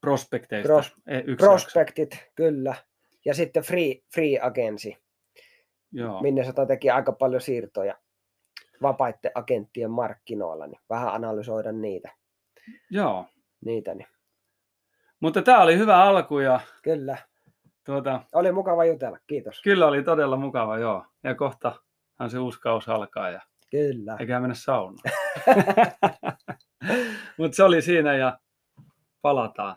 Prospekteista. 0.00 0.72
Pros- 0.72 0.94
e, 1.06 1.18
yksi 1.18 1.30
jakso. 1.30 1.46
prospektit, 1.46 2.30
kyllä. 2.34 2.74
Ja 3.24 3.34
sitten 3.34 3.62
free, 3.62 3.94
free 4.14 4.40
agency. 4.42 4.92
Joo. 5.92 6.20
minne 6.22 6.44
sata 6.44 6.66
teki 6.66 6.90
aika 6.90 7.12
paljon 7.12 7.40
siirtoja 7.40 7.98
vapaiden 8.82 9.30
agenttien 9.34 9.90
markkinoilla, 9.90 10.66
niin 10.66 10.80
vähän 10.90 11.14
analysoida 11.14 11.72
niitä. 11.72 12.10
joo. 12.90 13.26
niitä 13.64 13.94
niin. 13.94 14.06
Mutta 15.20 15.42
tämä 15.42 15.62
oli 15.62 15.78
hyvä 15.78 16.02
alku 16.04 16.38
ja 16.38 16.60
Kyllä, 16.82 17.18
tuota, 17.84 18.20
oli 18.32 18.52
mukava 18.52 18.84
jutella, 18.84 19.18
kiitos. 19.26 19.62
kyllä 19.62 19.86
oli 19.86 20.02
todella 20.02 20.36
mukava, 20.36 20.78
joo. 20.78 21.06
Ja 21.24 21.34
kohtahan 21.34 22.30
se 22.30 22.38
uusi 22.38 22.60
kausi 22.60 22.90
alkaa 22.90 23.30
ja 23.30 23.40
Kyllä. 23.70 24.16
eikä 24.20 24.40
mennä 24.40 24.54
saunaan. 24.54 25.02
Mutta 27.38 27.56
se 27.56 27.64
oli 27.64 27.82
siinä 27.82 28.14
ja 28.14 28.38
palataan. 29.22 29.76